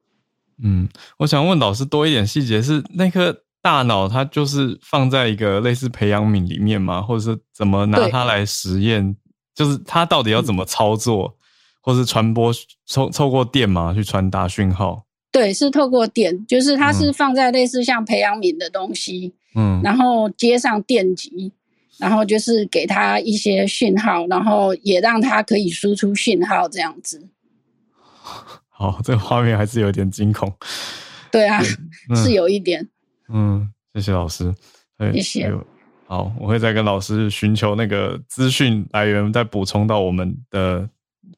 [0.64, 7.02] 嗯，我想问老师多一点细节，是那颗大脑它就是放在一个类似培养皿里面吗？
[7.02, 9.16] 或者是怎么拿它来实验？
[9.54, 11.38] 就是它到底要怎么操作？
[11.86, 12.52] 或是传播
[12.92, 15.06] 透透过电嘛去传达讯号？
[15.32, 21.54] 对，是透过电，就是它是放在类似像培养皿的东西，嗯，然后接上电极，
[22.00, 27.30] 然后就是给它一些讯号，然后也让它可以输出讯号这样子。
[28.68, 30.52] 好，这个画面还是有点惊恐。
[31.32, 31.62] 对啊，
[32.16, 32.90] 是有一点。
[33.30, 34.52] 嗯，谢谢老师。
[35.14, 35.54] 谢谢。
[36.08, 40.90] 好，我会再跟老师寻求那个资讯来源，再补充到我们的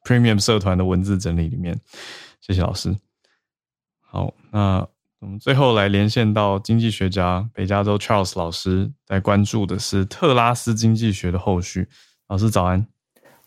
[0.07, 1.77] Premium 社团的文字整理里面。
[2.39, 2.95] 谢谢老师。
[3.99, 4.87] 好，那
[5.19, 11.89] 我们最后来连线到经济学家北加州 Charles 老师，在关注的是特拉斯经济学的后续。
[12.29, 12.87] 老师早安。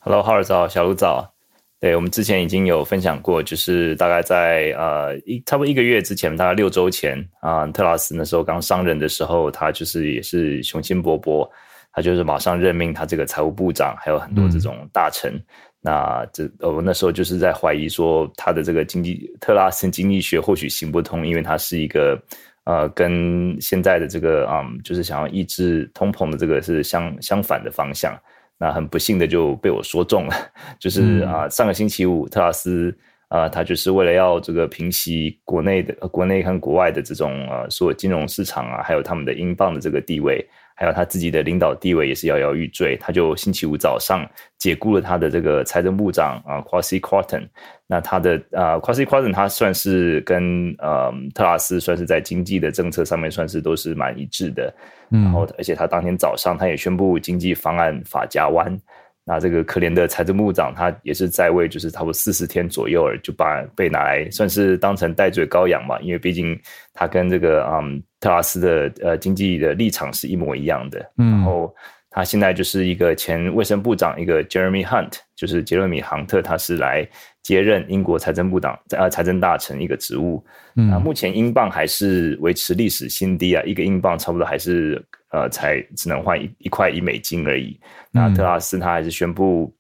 [0.01, 1.35] Hello，哈尔早，小卢早。
[1.79, 11.49] 对我们之前已经有分享过，就是大概在呃一差不多一个月之前，大概六周前啊，特拉斯那时候刚上任的时候，他就是也是雄心勃勃，
[11.91, 15.43] 他就是马上任命他这个财务部长，还有很多这种大臣。
[15.81, 22.23] 那这我那时候就是在怀疑说，他的这个经济特拉斯经济学或许行不通，因为它是一个
[22.65, 28.15] 呃跟现在的这个嗯，就是想要抑制通膨的这个是相相反的方向。
[28.59, 30.35] 那很不幸的就被我说中了，
[30.79, 32.95] 就是啊，上个星期五，特拉斯
[33.29, 40.47] 啊，他就是为了要这个平息国内的、国内和国外的这种呃，所有金融市场啊，还有他们的英镑的这个地位，
[40.81, 44.27] 还有他自己的领导地位也是摇摇欲坠，他就星期五早上
[44.57, 47.47] 解雇了他的这个财政部长啊，Quasi Quarton。
[47.87, 54.75] 那他的啊，Quasi Quarton 他算是跟呃特拉斯算是在经济的政策上面算是都是蛮一致的。
[55.11, 58.75] 然后，而且他当天早上，他也宣布经济方案法夹弯。
[59.23, 66.01] 那这个可怜的财政部长，他也是在位，就是差不多四十天左右，就把被拿来算是当成戴罪羔羊嘛。
[66.01, 66.59] 因为毕竟
[66.95, 71.11] 他跟这个嗯特拉斯的呃经济的立场是一模一样的。
[71.17, 71.75] 然后
[72.11, 77.09] 他现在就是一个前卫生部长，一个 Jeremy Hunt，就是杰瑞米·杭特，他是来
[77.43, 80.45] 接任英国财政部长呃财政大臣一个职务。
[80.93, 87.79] 啊，目前英镑还是维持历史新低啊，一个英镑差不多还是呃，才只能换一一块一美金而已。
[88.11, 89.73] 那特拉斯他还是宣布，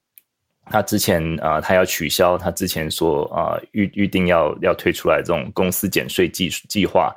[0.67, 7.13] 他之前啊，他要取消他之前所啊预预定要要推出来这种公司减税计计划。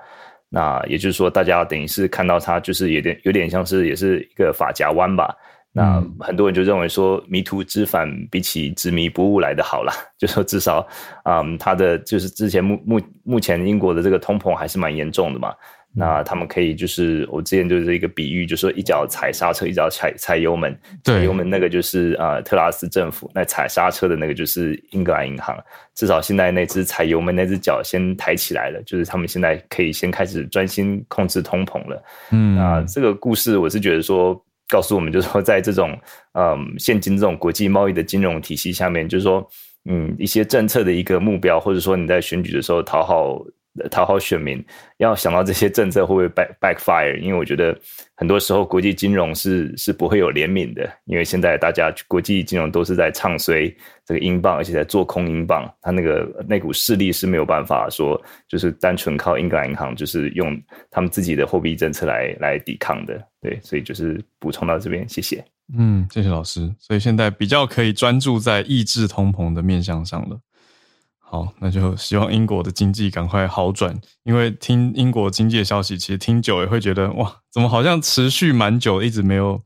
[0.56, 5.36] 那也就是说，大家等于是看到它就是有点有点像是也是一个法夹弯吧。
[5.72, 9.92] 那很多人就认为说，迷途知返比起执迷不悟来的好了。
[10.16, 10.88] 就说至少，
[11.26, 15.52] 嗯，它的就是之前目目目前英国的这个通膨还是蛮严重的嘛。
[15.96, 20.78] 那他们可以就是我之前就是一个比喻，就是说一脚踩刹车，一脚踩踩油门。
[21.04, 25.58] 踩油门那个就是呃特拉斯政府，那踩刹车的那个就是英格兰银行。
[25.96, 32.04] 至少现在那只踩油门那只脚先抬起来了，就是他们现在可以先开始专心控制通膨了。
[32.32, 34.44] 嗯，那这个故事我是觉得说。
[34.70, 35.96] 告诉我们，就是说，在这种
[36.32, 39.48] 嗯，现今这种国际贸易的金融体系下面，就是说，
[39.88, 43.40] 嗯，一些政策的一个目标，或者说你在选举的时候讨好。
[43.90, 44.64] 讨好选民，
[44.98, 47.18] 要想到这些政策会不会 back backfire？
[47.18, 47.78] 因为我觉得
[48.16, 53.68] 很多时候国际金融是是不会有怜悯的，因为现在大家国际金融都是在唱衰
[54.06, 60.56] 这个英镑，而且在做空英镑，它那个那股势力是没有办法说就是单纯靠英格兰银行，就是用
[60.92, 63.20] 他们自己的货币政策来来抵抗的。
[63.42, 65.44] 对，所以就是补充到这边，谢谢。
[65.76, 66.72] 嗯，谢谢老师。
[66.78, 70.40] 所以现在比较可以专注在抑制通膨的面向上了。
[71.26, 74.00] 好，那就希望英国的经济赶快好转。
[74.24, 79.60] 因为听英国经济的消息，其实听久也会觉得，哇，怎么好像持续蛮久，一直没有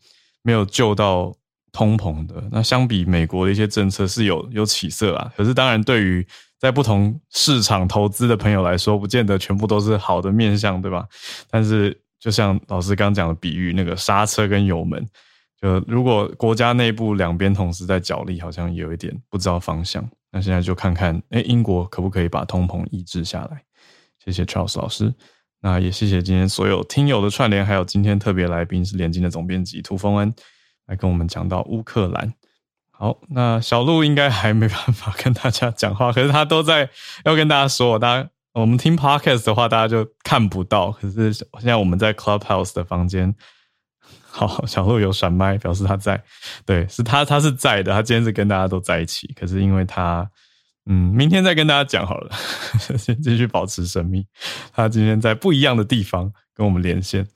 [0.44, 1.36] 没有救到
[1.74, 2.42] 通膨的。
[2.52, 5.30] 那相比美国的一些政策是有有起色啊。
[5.36, 6.26] 可是当然，对于
[6.58, 11.06] 在不同市场投资的朋友来说，不见得全部都是好的面相，对吧？
[11.52, 15.06] 但是就像老师刚讲的比喻，那个刹车跟油门，
[15.62, 20.10] 就如果国家内部两边同时在角力，好像有一点不知道方向。
[20.38, 23.64] 那现在就看看，哎，英国可不可以把通膨抑制下来？
[24.24, 25.12] 谢谢 Charles 老师，
[25.62, 30.32] 那也谢谢今天所有听友的串联，还有今天特别来宾是联经的总编辑涂峰恩，
[30.86, 32.32] 来跟我们讲到乌克兰。
[32.92, 36.88] 好，那小鹿应该还没办法跟大家讲话，可是他都在
[37.26, 43.34] 要跟大家说，大家我们听 Podcast 的话，大家就看不到，可是现在我们在 Clubhouse 的房间。
[44.46, 46.24] 好，小鹿有闪麦，表示他在。
[46.64, 47.92] 对，是他，他是在的。
[47.92, 50.30] 他今天是跟大家都在一起，可是因为他，
[50.86, 52.32] 嗯，明天再跟大家讲好了，
[52.98, 54.28] 先 继续保持神秘。
[54.72, 57.28] 他今天在不一样的地方跟我们连线。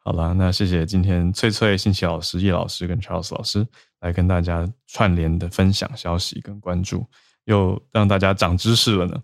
[0.00, 3.66] 好了，那谢谢今天翠翠、信奇老师、叶老师跟 Charles 老师
[4.00, 7.08] 来跟大家串联的分享消息跟关注，
[7.46, 9.18] 又让大家长知识了呢。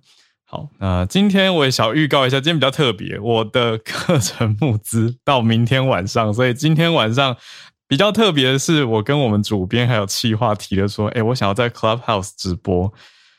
[0.50, 7.36] 好，那今天我也小预告一下，今天比较特别，我的课程募资到明天晚上，所以今天晚上
[7.86, 12.92] 比较特别的是，我跟我们主编还有企划提了说，哎，我想要在 Clubhouse 直播，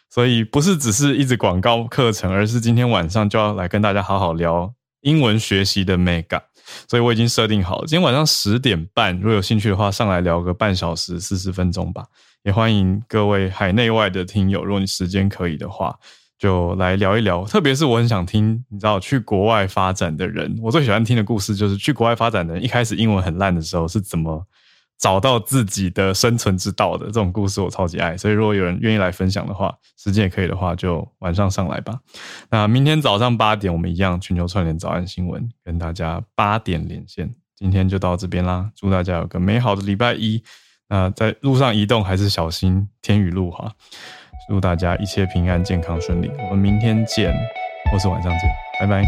[0.09, 6.39] 所以不是只是一直广告课程，而是今天晚上就要来跟大家好好聊英文学习的 mega，
[6.87, 12.05] 所以我已经设定好了，今天晚上十点半，如果有兴趣的话，上来聊个半小时四十分钟吧。
[12.43, 15.93] 也欢迎各位海内外的听友，如果你时间可以的话，
[16.41, 17.45] 就来聊一聊。
[17.45, 24.43] 特别是我很想听，你知道去国外发展的人，我最喜欢听的故事就是去国外发展的人，一开始英文很烂的时候是怎么
[24.97, 27.05] 找到自己的生存之道的。
[27.05, 31.99] 这种故事我超级爱，所以如果有人愿意来分享的话，时间也可以的话，就晚上上来吧。
[32.49, 37.31] 那明天早上八点，我们一样全球串联早安新闻，跟大家八点连线。
[37.55, 40.41] 今天就到这边啦，祝大家有个美好的礼拜一。
[40.89, 43.71] 那在路上移动还是小心天雨路哈，
[44.51, 46.29] 祝大家一切平安、健康、顺利。
[46.49, 47.33] 我们明天见，
[47.89, 48.41] 或是晚上见，
[48.81, 49.01] 拜拜。